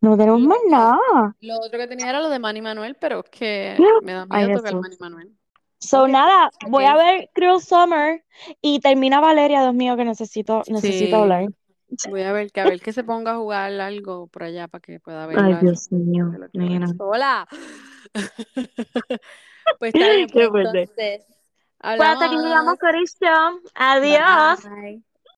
[0.00, 1.36] No tenemos más nada.
[1.40, 4.46] lo otro que tenía era lo de Manny Manuel, pero es que me da Ay,
[4.46, 4.82] miedo tocar Jesús.
[4.82, 5.32] Manny Manuel.
[5.78, 8.24] So, nada, voy a ver Cruel Summer
[8.62, 11.46] y termina Valeria, Dios mío, que necesito, necesito hablar.
[11.98, 14.66] Sí, voy a ver que a ver que se ponga a jugar algo por allá
[14.66, 15.60] para que pueda Ay, verla.
[15.60, 17.46] Dios mío, ver sola.
[19.78, 20.48] Pues está bien, pues
[20.96, 21.20] Qué
[21.92, 22.78] entonces Pues hasta aquí llegamos, hablamos.
[23.74, 24.60] Adiós.
[24.62, 25.02] Bye.